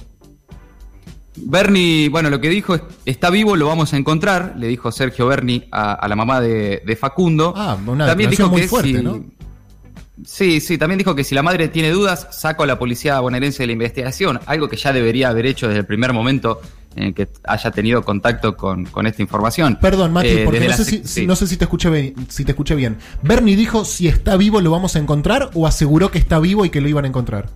Bernie, 1.40 2.10
bueno, 2.10 2.30
lo 2.32 2.42
que 2.42 2.50
dijo 2.50 2.74
es, 2.76 2.82
está 3.06 3.30
vivo, 3.30 3.56
lo 3.56 3.68
vamos 3.68 3.94
a 3.94 3.98
encontrar, 3.98 4.54
le 4.58 4.68
dijo 4.68 4.92
Sergio 4.92 5.28
Bernie 5.28 5.68
a, 5.72 5.94
a 5.94 6.08
la 6.08 6.16
mamá 6.16 6.42
de, 6.42 6.82
de 6.86 6.96
Facundo. 6.96 7.54
Ah, 7.56 7.78
una 7.86 8.08
declaración 8.08 8.50
muy 8.50 8.64
fuerte, 8.68 8.98
si, 8.98 9.04
¿no? 9.04 9.24
Sí, 10.26 10.60
sí, 10.62 10.78
también 10.78 10.98
dijo 10.98 11.14
que 11.16 11.24
si 11.24 11.36
la 11.36 11.44
madre 11.44 11.68
tiene 11.68 11.92
dudas, 11.92 12.28
saco 12.32 12.64
a 12.64 12.68
la 12.68 12.80
policía 12.80 13.20
bonaerense 13.20 13.64
de 13.64 13.68
la 13.68 13.74
investigación, 13.74 14.40
algo 14.46 14.68
que 14.68 14.76
ya 14.78 14.92
debería 14.92 15.30
haber 15.30 15.46
hecho 15.46 15.68
desde 15.68 15.82
el 15.82 15.86
primer 15.86 16.12
momento 16.14 16.60
en 16.96 17.14
que 17.14 17.28
haya 17.44 17.70
tenido 17.70 18.04
contacto 18.04 18.58
con, 18.58 18.86
con 18.86 19.06
esta 19.06 19.22
información. 19.22 19.78
Perdón, 19.80 20.14
Mati, 20.14 20.30
Eh, 20.30 20.42
porque 20.46 20.60
no 20.62 20.68
la 20.70 20.78
sé, 20.78 20.86
si, 20.86 20.98
sec- 20.98 21.04
si- 21.04 21.08
sí. 21.22 21.28
no 21.28 21.36
sé 21.36 21.46
si 21.46 21.56
te 21.58 21.66
escuché 21.66 21.92
bien, 21.92 22.16
si 22.30 22.44
te 22.44 22.54
escuché 22.54 22.74
bien. 22.74 22.98
Bernie 23.22 23.56
dijo 23.56 23.86
si 23.86 24.08
está 24.08 24.36
vivo 24.38 24.60
lo 24.62 24.72
vamos 24.72 24.96
a 24.96 25.00
encontrar 25.00 25.52
o 25.54 25.68
aseguró 25.68 26.10
que 26.10 26.18
está 26.18 26.40
vivo 26.40 26.66
y 26.66 26.72
que 26.72 26.82
lo 26.82 26.88
iban 26.90 27.06
a 27.06 27.10
encontrar. 27.10 27.50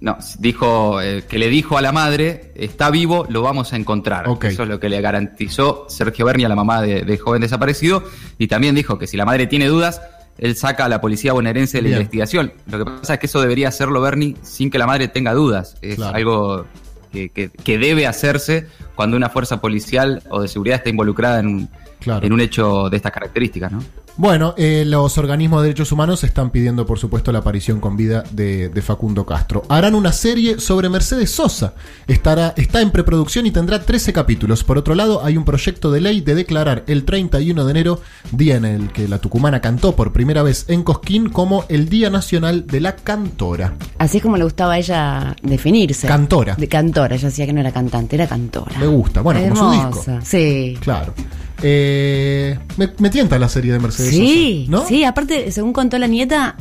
No, 0.00 0.16
dijo 0.38 1.00
eh, 1.00 1.24
que 1.28 1.38
le 1.38 1.48
dijo 1.48 1.76
a 1.78 1.82
la 1.82 1.90
madre, 1.92 2.52
está 2.56 2.90
vivo, 2.90 3.26
lo 3.28 3.42
vamos 3.42 3.72
a 3.72 3.76
encontrar. 3.76 4.26
Eso 4.42 4.62
es 4.64 4.68
lo 4.68 4.78
que 4.80 4.88
le 4.88 5.00
garantizó 5.00 5.86
Sergio 5.88 6.24
Berni 6.26 6.44
a 6.44 6.48
la 6.48 6.54
mamá 6.56 6.82
de- 6.82 7.02
del 7.02 7.18
joven 7.18 7.40
desaparecido. 7.42 8.02
Y 8.38 8.46
también 8.48 8.74
dijo 8.74 8.98
que 8.98 9.06
si 9.08 9.16
la 9.16 9.24
madre 9.24 9.46
tiene 9.48 9.66
dudas, 9.66 10.00
él 10.38 10.56
saca 10.56 10.84
a 10.84 10.88
la 10.88 11.00
policía 11.00 11.32
bonaerense 11.32 11.78
de 11.78 11.82
la 11.82 11.88
Bien. 11.88 11.98
investigación. 12.00 12.52
Lo 12.66 12.78
que 12.78 12.84
pasa 12.84 13.14
es 13.14 13.20
que 13.20 13.26
eso 13.26 13.40
debería 13.40 13.68
hacerlo 13.68 14.00
Berni 14.00 14.36
sin 14.42 14.70
que 14.70 14.78
la 14.78 14.86
madre 14.86 15.08
tenga 15.08 15.34
dudas. 15.34 15.76
Es 15.82 15.96
Claro. 15.96 16.16
algo 16.16 16.66
que, 17.12 17.28
que- 17.30 17.50
que 17.50 17.78
debe 17.78 18.06
hacerse 18.06 18.66
cuando 18.94 19.16
una 19.16 19.28
fuerza 19.30 19.60
policial 19.60 20.22
o 20.30 20.42
de 20.42 20.48
seguridad 20.48 20.76
está 20.78 20.90
involucrada 20.90 21.40
en 21.40 21.46
un, 21.46 21.68
Claro. 22.00 22.24
en 22.26 22.32
un 22.32 22.40
hecho 22.40 22.88
de 22.90 22.96
estas 22.96 23.12
características, 23.12 23.72
¿no? 23.72 23.82
Bueno, 24.18 24.52
eh, 24.56 24.82
los 24.84 25.16
organismos 25.16 25.62
de 25.62 25.68
derechos 25.68 25.92
humanos 25.92 26.24
están 26.24 26.50
pidiendo, 26.50 26.84
por 26.84 26.98
supuesto, 26.98 27.30
la 27.30 27.38
aparición 27.38 27.78
con 27.78 27.96
vida 27.96 28.24
de, 28.32 28.68
de 28.68 28.82
Facundo 28.82 29.24
Castro. 29.24 29.62
Harán 29.68 29.94
una 29.94 30.10
serie 30.10 30.58
sobre 30.58 30.88
Mercedes 30.88 31.30
Sosa. 31.30 31.74
Estará, 32.08 32.52
está 32.56 32.80
en 32.80 32.90
preproducción 32.90 33.46
y 33.46 33.52
tendrá 33.52 33.80
13 33.80 34.12
capítulos. 34.12 34.64
Por 34.64 34.76
otro 34.76 34.96
lado, 34.96 35.24
hay 35.24 35.36
un 35.36 35.44
proyecto 35.44 35.92
de 35.92 36.00
ley 36.00 36.20
de 36.20 36.34
declarar 36.34 36.82
el 36.88 37.04
31 37.04 37.64
de 37.64 37.70
enero, 37.70 38.00
día 38.32 38.56
en 38.56 38.64
el 38.64 38.90
que 38.90 39.06
la 39.06 39.20
tucumana 39.20 39.60
cantó 39.60 39.94
por 39.94 40.12
primera 40.12 40.42
vez 40.42 40.64
en 40.66 40.82
Cosquín, 40.82 41.28
como 41.28 41.64
el 41.68 41.88
Día 41.88 42.10
Nacional 42.10 42.66
de 42.66 42.80
la 42.80 42.96
Cantora. 42.96 43.74
Así 43.98 44.16
es 44.16 44.22
como 44.24 44.36
le 44.36 44.42
gustaba 44.42 44.72
a 44.72 44.78
ella 44.78 45.36
definirse. 45.44 46.08
Cantora. 46.08 46.56
De 46.56 46.66
cantora. 46.66 47.14
Ella 47.14 47.28
decía 47.28 47.46
que 47.46 47.52
no 47.52 47.60
era 47.60 47.70
cantante, 47.70 48.16
era 48.16 48.26
cantora. 48.26 48.80
Me 48.80 48.88
gusta. 48.88 49.20
Bueno, 49.20 49.40
como 49.42 49.54
su 49.54 49.70
disco. 49.70 50.00
Hermosa. 50.10 50.20
Sí. 50.22 50.76
Claro. 50.80 51.14
Eh, 51.62 52.58
me, 52.76 52.90
me 52.98 53.10
tienta 53.10 53.38
la 53.38 53.48
serie 53.48 53.72
de 53.72 53.78
Mercedes 53.80 54.10
Sí, 54.10 54.66
Sosa, 54.66 54.70
¿no? 54.82 54.86
sí, 54.88 55.04
aparte, 55.04 55.50
según 55.50 55.72
contó 55.72 55.98
la 55.98 56.06
nieta, 56.06 56.56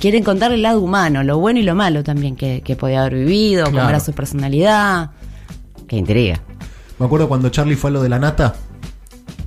quieren 0.00 0.22
contar 0.22 0.52
el 0.52 0.62
lado 0.62 0.80
humano, 0.80 1.24
lo 1.24 1.38
bueno 1.38 1.58
y 1.58 1.62
lo 1.64 1.74
malo 1.74 2.04
también 2.04 2.36
que, 2.36 2.60
que 2.62 2.76
podía 2.76 3.00
haber 3.00 3.14
vivido, 3.14 3.64
cómo 3.66 3.88
era 3.88 4.00
su 4.00 4.12
personalidad. 4.12 5.10
Qué 5.88 5.96
intriga. 5.96 6.40
Me 6.98 7.06
acuerdo 7.06 7.28
cuando 7.28 7.48
Charlie 7.48 7.76
fue 7.76 7.90
a 7.90 7.92
lo 7.94 8.02
de 8.02 8.08
la 8.08 8.18
nata 8.18 8.54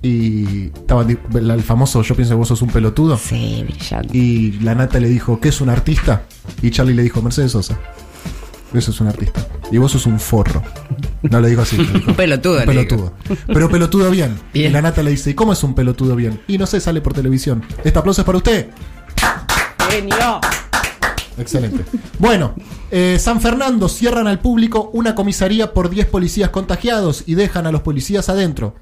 y 0.02 0.66
estaba 0.68 1.04
el 1.06 1.62
famoso 1.62 2.02
Yo 2.02 2.16
pienso 2.16 2.34
que 2.34 2.38
vos 2.38 2.48
sos 2.48 2.62
un 2.64 2.70
pelotudo. 2.70 3.18
Sí, 3.18 3.64
brillante. 3.68 4.18
Y 4.18 4.54
la 4.62 4.74
nata 4.74 5.00
le 5.00 5.08
dijo, 5.08 5.40
¿qué 5.40 5.50
es 5.50 5.62
un 5.62 5.70
artista? 5.70 6.24
Y 6.62 6.72
Charlie 6.72 6.96
le 6.96 7.04
dijo, 7.04 7.22
Mercedes 7.22 7.52
Sosa. 7.52 7.80
Eso 8.74 8.92
es 8.92 9.02
un 9.02 9.08
artista. 9.08 9.46
Y 9.72 9.78
vos 9.78 9.92
sos 9.92 10.06
un 10.06 10.20
forro. 10.20 10.64
No 11.24 11.40
le 11.42 11.50
dijo 11.50 11.62
así. 11.62 11.78
Un 11.78 12.14
pelotudo, 12.16 12.60
Un 12.60 12.66
pelotudo. 12.66 13.14
Pero 13.48 13.70
pelotudo 13.70 14.10
bien. 14.10 14.40
Bien. 14.54 14.70
Y 14.70 14.74
la 14.74 14.82
nata 14.82 15.04
le 15.04 15.12
dice, 15.12 15.32
¿y 15.32 15.34
cómo 15.34 15.54
es 15.54 15.64
un 15.64 15.76
pelotudo 15.76 16.16
bien? 16.16 16.42
Y 16.48 16.58
no 16.58 16.66
sé, 16.66 16.80
sale 16.80 17.02
por 17.02 17.14
televisión. 17.14 17.64
Este 17.84 18.00
aplauso 18.00 18.22
es 18.22 18.26
para 18.26 18.38
usted. 18.38 18.70
Genio. 19.90 20.40
Excelente. 21.38 21.84
Bueno, 22.20 22.54
eh, 22.92 23.18
San 23.20 23.42
Fernando 23.42 23.90
cierran 23.90 24.28
al 24.28 24.40
público 24.40 24.90
una 24.94 25.16
comisaría 25.16 25.74
por 25.74 25.90
10 25.90 26.08
policías 26.08 26.50
contagiados 26.50 27.24
y 27.26 27.36
dejan 27.36 27.66
a 27.68 27.72
los 27.72 27.82
policías 27.82 28.30
adentro. 28.30 28.76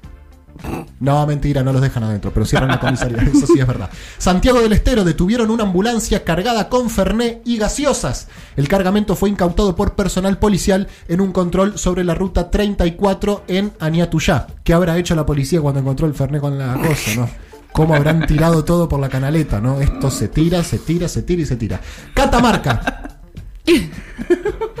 No, 1.00 1.26
mentira, 1.26 1.62
no 1.62 1.72
los 1.72 1.80
dejan 1.80 2.04
adentro, 2.04 2.30
pero 2.32 2.44
cierran 2.44 2.68
la 2.68 2.80
comisaría, 2.80 3.22
eso 3.34 3.46
sí 3.46 3.58
es 3.58 3.66
verdad. 3.66 3.90
Santiago 4.18 4.60
del 4.60 4.72
Estero 4.72 5.04
detuvieron 5.04 5.50
una 5.50 5.64
ambulancia 5.64 6.24
cargada 6.24 6.68
con 6.68 6.90
Ferné 6.90 7.40
y 7.44 7.56
gaseosas. 7.56 8.28
El 8.56 8.68
cargamento 8.68 9.16
fue 9.16 9.30
incautado 9.30 9.74
por 9.74 9.94
personal 9.94 10.38
policial 10.38 10.88
en 11.08 11.20
un 11.20 11.32
control 11.32 11.78
sobre 11.78 12.04
la 12.04 12.14
ruta 12.14 12.50
34 12.50 13.44
en 13.48 13.72
Aniatuyá. 13.80 14.46
¿Qué 14.62 14.74
habrá 14.74 14.98
hecho 14.98 15.14
la 15.14 15.24
policía 15.24 15.60
cuando 15.60 15.80
encontró 15.80 16.06
el 16.06 16.14
Ferné 16.14 16.40
con 16.40 16.58
la 16.58 16.74
cosa, 16.74 17.14
no? 17.16 17.30
¿Cómo 17.72 17.94
habrán 17.94 18.26
tirado 18.26 18.64
todo 18.64 18.88
por 18.88 19.00
la 19.00 19.08
canaleta, 19.08 19.60
no? 19.60 19.80
Esto 19.80 20.10
se 20.10 20.28
tira, 20.28 20.62
se 20.64 20.78
tira, 20.78 21.08
se 21.08 21.22
tira 21.22 21.42
y 21.42 21.46
se 21.46 21.56
tira. 21.56 21.80
Catamarca. 22.14 23.18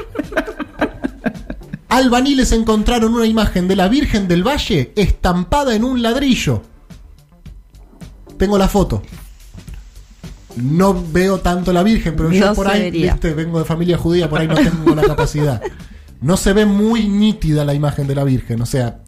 Albaniles 1.90 2.52
encontraron 2.52 3.14
una 3.14 3.26
imagen 3.26 3.68
de 3.68 3.76
la 3.76 3.88
Virgen 3.88 4.28
del 4.28 4.46
Valle 4.46 4.92
estampada 4.96 5.74
en 5.74 5.84
un 5.84 6.02
ladrillo. 6.02 6.62
Tengo 8.38 8.56
la 8.58 8.68
foto. 8.68 9.02
No 10.56 10.94
veo 11.12 11.38
tanto 11.40 11.72
la 11.72 11.82
Virgen, 11.82 12.16
pero 12.16 12.30
yo 12.32 12.54
por 12.54 12.68
ahí, 12.68 12.82
vería. 12.82 13.12
viste, 13.12 13.34
vengo 13.34 13.58
de 13.58 13.64
familia 13.64 13.96
judía, 13.98 14.28
por 14.28 14.40
ahí 14.40 14.48
no 14.48 14.54
tengo 14.54 14.94
la 14.94 15.02
capacidad. 15.02 15.60
No 16.20 16.36
se 16.36 16.52
ve 16.52 16.66
muy 16.66 17.08
nítida 17.08 17.64
la 17.64 17.74
imagen 17.74 18.06
de 18.06 18.14
la 18.14 18.24
Virgen, 18.24 18.60
o 18.60 18.66
sea, 18.66 18.98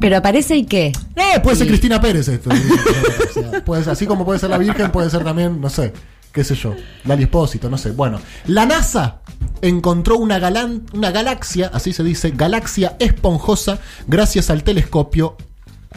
Pero 0.00 0.16
aparece 0.16 0.56
y 0.56 0.64
qué. 0.64 0.92
eh, 1.16 1.40
puede 1.42 1.56
ser 1.56 1.66
Cristina 1.68 2.00
Pérez 2.00 2.28
esto. 2.28 2.50
O 2.50 3.32
sea, 3.32 3.64
puede 3.64 3.82
ser- 3.84 3.92
así 3.92 4.06
como 4.06 4.24
puede 4.24 4.38
ser 4.38 4.50
la 4.50 4.58
Virgen, 4.58 4.90
puede 4.90 5.08
ser 5.10 5.22
también, 5.24 5.60
no 5.60 5.70
sé, 5.70 5.92
qué 6.34 6.44
sé 6.44 6.54
yo, 6.56 6.74
Lali 7.04 7.22
Espósito, 7.22 7.70
no 7.70 7.78
sé. 7.78 7.92
Bueno, 7.92 8.20
la 8.46 8.66
NASA 8.66 9.20
encontró 9.62 10.16
una, 10.18 10.38
galán- 10.38 10.82
una 10.92 11.10
galaxia, 11.10 11.70
así 11.72 11.92
se 11.92 12.02
dice, 12.02 12.32
galaxia 12.32 12.96
esponjosa, 12.98 13.78
gracias 14.06 14.50
al 14.50 14.62
telescopio 14.64 15.36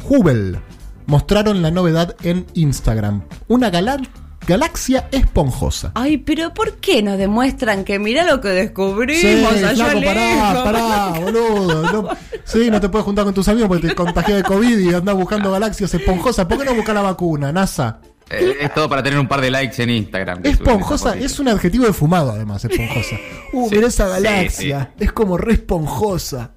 Hubble. 0.07 0.59
Mostraron 1.07 1.61
la 1.61 1.71
novedad 1.71 2.15
en 2.23 2.45
Instagram. 2.53 3.23
Una 3.47 3.71
galán- 3.71 4.07
galaxia 4.45 5.07
esponjosa. 5.11 5.91
Ay, 5.95 6.17
pero 6.19 6.53
¿por 6.53 6.75
qué 6.77 7.01
nos 7.01 7.17
demuestran 7.17 7.83
que 7.83 7.97
mira 7.99 8.23
lo 8.23 8.39
que 8.39 8.49
descubrimos 8.49 9.21
Sí, 9.53 9.63
allá 9.63 9.87
pará, 9.93 10.63
pará, 10.63 11.19
boludo. 11.19 11.81
No, 11.91 12.09
sí, 12.45 12.69
no 12.69 12.79
te 12.79 12.87
puedes 12.89 13.05
juntar 13.05 13.25
con 13.25 13.33
tus 13.33 13.47
amigos 13.47 13.67
porque 13.69 13.87
te 13.89 13.95
contagias 13.95 14.37
de 14.37 14.43
COVID 14.43 14.77
y 14.79 14.93
andás 14.93 15.15
buscando 15.15 15.51
galaxias 15.51 15.93
esponjosas. 15.93 16.45
¿Por 16.45 16.57
qué 16.59 16.65
no 16.65 16.75
buscar 16.75 16.95
la 16.95 17.01
vacuna, 17.01 17.51
NASA? 17.51 17.99
Eh, 18.29 18.57
es 18.61 18.73
todo 18.73 18.89
para 18.89 19.01
tener 19.01 19.17
un 19.19 19.27
par 19.27 19.41
de 19.41 19.49
likes 19.49 19.81
en 19.81 19.89
Instagram. 19.89 20.41
Esponjosa 20.43 21.17
es 21.17 21.39
un 21.39 21.47
adjetivo 21.47 21.85
de 21.85 21.93
fumado, 21.93 22.31
además, 22.31 22.63
esponjosa. 22.65 23.15
Uh, 23.53 23.69
Sí, 23.69 23.75
esa 23.77 24.05
sí, 24.05 24.11
galaxia. 24.23 24.91
Es 24.99 25.11
como 25.13 25.37
re 25.37 25.53
esponjosa. 25.53 26.51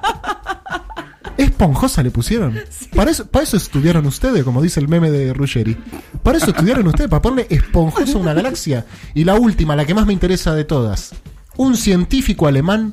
¿Esponjosa 1.37 2.03
le 2.03 2.11
pusieron? 2.11 2.59
Para, 2.95 3.11
eso, 3.11 3.27
para 3.27 3.45
eso 3.45 3.57
estudiaron 3.57 4.05
ustedes, 4.07 4.45
como 4.45 4.61
dice 4.61 4.81
el 4.81 4.89
meme 4.89 5.11
de 5.11 5.33
Ruggeri. 5.33 5.77
Para 6.23 6.39
eso 6.39 6.51
estudiaron 6.51 6.87
ustedes, 6.87 7.09
para 7.09 7.23
ponerle 7.23 7.55
esponjoso 7.55 8.19
a 8.19 8.21
una 8.21 8.35
galaxia. 8.35 8.85
Y 9.15 9.25
la 9.25 9.37
última, 9.37 9.75
la 9.75 9.87
que 9.87 9.95
más 9.95 10.07
me 10.07 10.13
interesa 10.13 10.55
de 10.55 10.65
todas. 10.65 11.13
Un 11.57 11.77
científico 11.77 12.47
alemán 12.47 12.93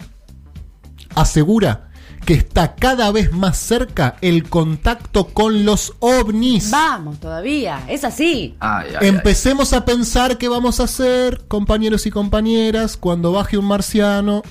asegura 1.15 1.87
que 2.27 2.33
está 2.33 2.75
cada 2.75 3.09
vez 3.13 3.31
más 3.31 3.57
cerca 3.57 4.17
el 4.19 4.49
contacto 4.49 5.27
con 5.27 5.63
los 5.63 5.93
ovnis. 5.99 6.71
Vamos, 6.71 7.21
todavía. 7.21 7.85
Es 7.87 8.03
así. 8.03 8.57
Ay, 8.59 8.89
ay, 8.89 8.95
ay. 8.99 9.07
Empecemos 9.07 9.71
a 9.71 9.85
pensar 9.85 10.37
qué 10.37 10.49
vamos 10.49 10.81
a 10.81 10.83
hacer, 10.83 11.47
compañeros 11.47 12.05
y 12.05 12.11
compañeras, 12.11 12.97
cuando 12.97 13.31
baje 13.31 13.57
un 13.57 13.63
marciano 13.63 14.43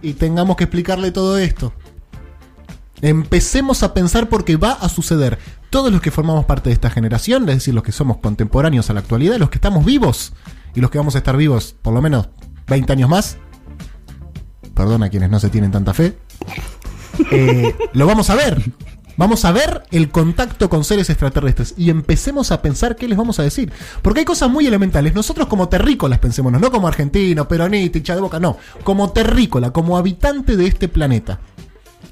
y 0.00 0.12
tengamos 0.12 0.56
que 0.56 0.64
explicarle 0.64 1.10
todo 1.10 1.38
esto. 1.38 1.72
Empecemos 3.02 3.82
a 3.82 3.94
pensar 3.94 4.28
porque 4.28 4.56
va 4.56 4.74
a 4.74 4.88
suceder. 4.88 5.40
Todos 5.70 5.90
los 5.90 6.00
que 6.00 6.12
formamos 6.12 6.44
parte 6.44 6.70
de 6.70 6.74
esta 6.74 6.88
generación, 6.88 7.48
es 7.48 7.56
decir, 7.56 7.74
los 7.74 7.82
que 7.82 7.90
somos 7.90 8.18
contemporáneos 8.18 8.90
a 8.90 8.94
la 8.94 9.00
actualidad, 9.00 9.38
los 9.38 9.50
que 9.50 9.58
estamos 9.58 9.84
vivos 9.84 10.34
y 10.72 10.80
los 10.80 10.92
que 10.92 10.98
vamos 10.98 11.16
a 11.16 11.18
estar 11.18 11.36
vivos 11.36 11.74
por 11.82 11.92
lo 11.92 12.00
menos 12.00 12.28
20 12.68 12.92
años 12.92 13.10
más, 13.10 13.38
perdón 14.72 15.02
a 15.02 15.10
quienes 15.10 15.30
no 15.30 15.40
se 15.40 15.50
tienen 15.50 15.72
tanta 15.72 15.94
fe, 15.94 16.16
eh, 17.30 17.74
lo 17.92 18.06
vamos 18.06 18.30
a 18.30 18.34
ver. 18.34 18.62
Vamos 19.16 19.44
a 19.44 19.50
ver 19.50 19.82
el 19.90 20.10
contacto 20.10 20.70
con 20.70 20.84
seres 20.84 21.10
extraterrestres 21.10 21.74
y 21.76 21.90
empecemos 21.90 22.52
a 22.52 22.62
pensar 22.62 22.94
qué 22.94 23.08
les 23.08 23.18
vamos 23.18 23.40
a 23.40 23.42
decir. 23.42 23.72
Porque 24.00 24.20
hay 24.20 24.24
cosas 24.24 24.48
muy 24.48 24.64
elementales. 24.66 25.12
Nosotros 25.12 25.48
como 25.48 25.68
terrícolas 25.68 26.20
pensémonos, 26.20 26.60
no 26.60 26.70
como 26.70 26.86
argentinos, 26.86 27.48
peronistas, 27.48 27.96
hincha 27.98 28.14
de 28.14 28.20
boca, 28.20 28.38
no. 28.38 28.56
Como 28.84 29.10
terrícola, 29.10 29.72
como 29.72 29.98
habitante 29.98 30.56
de 30.56 30.68
este 30.68 30.86
planeta. 30.86 31.40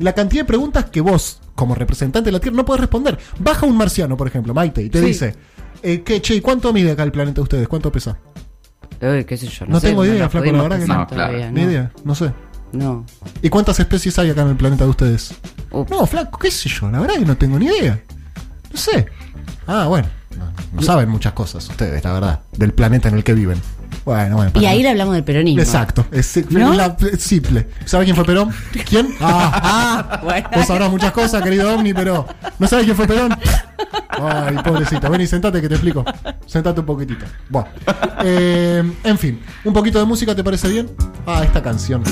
La 0.00 0.14
cantidad 0.14 0.42
de 0.42 0.46
preguntas 0.46 0.86
que 0.86 1.00
vos, 1.00 1.40
como 1.54 1.76
representante 1.76 2.26
de 2.26 2.32
la 2.32 2.40
Tierra, 2.40 2.56
no 2.56 2.64
podés 2.64 2.80
responder. 2.80 3.18
Baja 3.38 3.66
un 3.66 3.76
marciano, 3.76 4.16
por 4.16 4.26
ejemplo, 4.26 4.52
Maite, 4.52 4.82
y 4.82 4.90
te 4.90 4.98
Sí. 4.98 5.06
dice, 5.06 5.36
eh, 5.84 6.02
¿qué, 6.04 6.20
che, 6.20 6.34
¿y 6.34 6.40
¿cuánto 6.40 6.72
mide 6.72 6.90
acá 6.90 7.04
el 7.04 7.12
planeta 7.12 7.36
de 7.36 7.42
ustedes? 7.42 7.68
¿Cuánto 7.68 7.92
pesa? 7.92 8.18
Uy, 9.00 9.24
qué 9.24 9.36
sé 9.36 9.46
yo. 9.46 9.64
No 9.66 9.78
sé, 9.78 9.88
tengo 9.88 10.04
idea, 10.04 10.28
flaco, 10.28 10.50
la 10.50 10.62
verdad 10.62 10.78
que 10.80 10.86
no. 10.86 10.94
Claro. 10.94 11.06
todavía, 11.06 11.50
Ni 11.52 11.62
idea, 11.62 11.92
no 12.02 12.14
sé. 12.16 12.32
No. 12.72 13.05
¿Y 13.42 13.48
cuántas 13.48 13.79
especies 13.81 14.18
hay 14.18 14.31
acá 14.31 14.42
en 14.42 14.48
el 14.48 14.57
planeta 14.57 14.85
de 14.85 14.90
ustedes? 14.90 15.35
No, 15.90 16.07
flaco, 16.07 16.38
qué 16.38 16.50
sé 16.50 16.68
yo, 16.68 16.90
la 16.90 17.00
verdad 17.00 17.16
que 17.16 17.24
no 17.24 17.37
tengo 17.37 17.59
ni 17.59 17.66
idea. 17.66 18.00
No 18.72 18.76
sé. 18.76 19.07
Ah, 19.66 19.87
bueno. 19.88 20.09
No, 20.37 20.52
no 20.72 20.83
saben 20.83 21.09
muchas 21.09 21.33
cosas 21.33 21.68
ustedes, 21.68 22.05
la 22.05 22.12
verdad, 22.12 22.40
del 22.57 22.72
planeta 22.72 23.09
en 23.09 23.14
el 23.14 23.24
que 23.24 23.35
viven. 23.35 23.61
Bueno, 24.06 24.36
bueno. 24.36 24.52
Y 24.54 24.66
ahí 24.66 24.82
le 24.84 24.90
hablamos 24.90 25.14
del 25.14 25.24
peronismo. 25.24 25.60
Exacto, 25.60 26.06
es, 26.12 26.48
¿No? 26.50 26.72
la- 26.74 26.96
es 27.12 27.20
simple. 27.20 27.66
¿Sabe 27.84 28.04
quién 28.04 28.14
fue 28.14 28.24
Perón? 28.24 28.50
¿Quién? 28.88 29.08
Ah, 29.20 29.50
ah. 30.12 30.20
Bueno. 30.22 30.48
Vos 30.54 30.66
sabrás 30.66 30.90
muchas 30.90 31.10
cosas, 31.10 31.42
querido 31.42 31.74
Omni, 31.74 31.92
pero 31.92 32.24
¿no 32.60 32.66
sabes 32.68 32.84
quién 32.84 32.96
fue 32.96 33.06
Perón? 33.08 33.36
Ay, 34.10 34.56
pobrecito. 34.64 35.10
Ven 35.10 35.20
y 35.22 35.26
sentate 35.26 35.60
que 35.60 35.68
te 35.68 35.74
explico. 35.74 36.04
Sentate 36.46 36.78
un 36.80 36.86
poquitito. 36.86 37.26
Bueno. 37.48 37.68
Eh, 38.22 38.82
en 39.02 39.18
fin, 39.18 39.42
un 39.64 39.72
poquito 39.74 39.98
de 39.98 40.04
música, 40.04 40.36
¿te 40.36 40.44
parece 40.44 40.68
bien? 40.68 40.88
Ah, 41.26 41.42
esta 41.44 41.60
canción. 41.60 42.02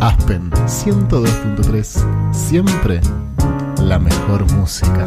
Aspen 0.00 0.50
102.3. 0.50 2.32
Siempre 2.32 3.02
la 3.82 3.98
mejor 3.98 4.50
música. 4.52 5.06